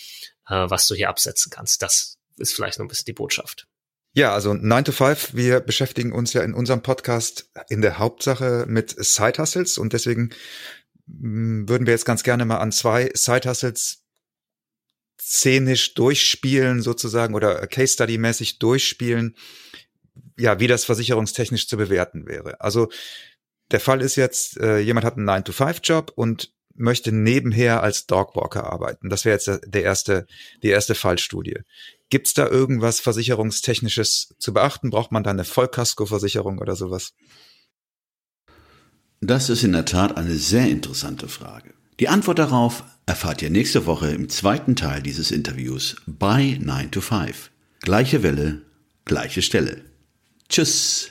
äh, 0.49 0.71
was 0.71 0.87
du 0.87 0.95
hier 0.95 1.09
absetzen 1.09 1.51
kannst. 1.51 1.83
Das 1.83 2.19
ist 2.37 2.55
vielleicht 2.55 2.79
noch 2.79 2.87
ein 2.87 2.88
bisschen 2.88 3.07
die 3.07 3.12
Botschaft. 3.12 3.67
Ja, 4.15 4.35
also 4.35 4.53
9 4.53 4.85
to 4.85 4.93
5, 4.93 5.35
wir 5.35 5.61
beschäftigen 5.61 6.12
uns 6.12 6.35
ja 6.35 6.43
in 6.43 6.53
unserem 6.53 6.83
Podcast 6.83 7.51
in 7.69 7.81
der 7.81 7.99
Hauptsache 7.99 8.67
mit 8.69 8.91
Side 8.91 9.38
Hustles 9.38 9.79
und 9.79 9.95
deswegen 9.95 10.31
mm, 11.07 11.67
würden 11.69 11.87
wir 11.87 11.95
jetzt 11.95 12.05
ganz 12.05 12.23
gerne 12.23 12.45
mal 12.45 12.59
an 12.59 12.73
zwei 12.73 13.11
Side 13.15 13.49
Hustles 13.49 14.03
szenisch 15.19 15.95
durchspielen 15.95 16.83
sozusagen 16.83 17.35
oder 17.35 17.67
Case 17.69 17.95
Study 17.95 18.19
mäßig 18.19 18.59
durchspielen, 18.59 19.35
ja, 20.37 20.61
wie 20.61 20.67
das 20.67 20.85
versicherungstechnisch 20.85 21.69
zu 21.69 21.79
bewerten 21.79 22.27
wäre. 22.27 22.61
Also 22.61 22.91
der 23.71 23.81
Fall 23.81 24.03
ist 24.03 24.17
jetzt, 24.17 24.59
äh, 24.59 24.79
jemand 24.79 25.07
hat 25.07 25.17
einen 25.17 25.25
9 25.25 25.45
to 25.45 25.53
5 25.53 25.81
Job 25.83 26.12
und 26.15 26.53
möchte 26.75 27.13
nebenher 27.13 27.83
als 27.83 28.07
Dogwalker 28.07 28.71
arbeiten. 28.71 29.09
Das 29.09 29.25
wäre 29.25 29.37
jetzt 29.37 29.61
der 29.67 29.83
erste, 29.83 30.27
die 30.63 30.69
erste 30.69 30.95
Fallstudie. 30.95 31.61
Gibt 32.11 32.27
es 32.27 32.35
da 32.35 32.47
irgendwas 32.47 33.01
versicherungstechnisches 33.01 34.35
zu 34.39 34.53
beachten? 34.53 34.91
Braucht 34.91 35.13
man 35.13 35.23
da 35.23 35.31
eine 35.31 35.45
Vollkaskoversicherung 35.45 36.59
oder 36.59 36.77
sowas? 36.77 37.15
Das 39.21 39.49
ist 39.49 39.63
in 39.63 39.73
der 39.73 39.85
Tat 39.85 40.17
eine 40.17 40.35
sehr 40.35 40.69
interessante 40.69 41.29
Frage. 41.29 41.75
Die 42.01 42.09
Antwort 42.09 42.39
darauf 42.39 42.83
erfahrt 43.07 43.41
ihr 43.43 43.51
nächste 43.51 43.87
Woche 43.87 44.09
im 44.09 44.29
zweiten 44.29 44.77
Teil 44.77 45.03
dieses 45.03 45.31
Interviews 45.31 45.97
bei 46.07 46.59
9 46.61 46.91
to 46.91 47.01
5. 47.01 47.51
Gleiche 47.81 48.23
Welle, 48.23 48.63
gleiche 49.05 49.41
Stelle. 49.41 49.83
Tschüss. 50.49 51.11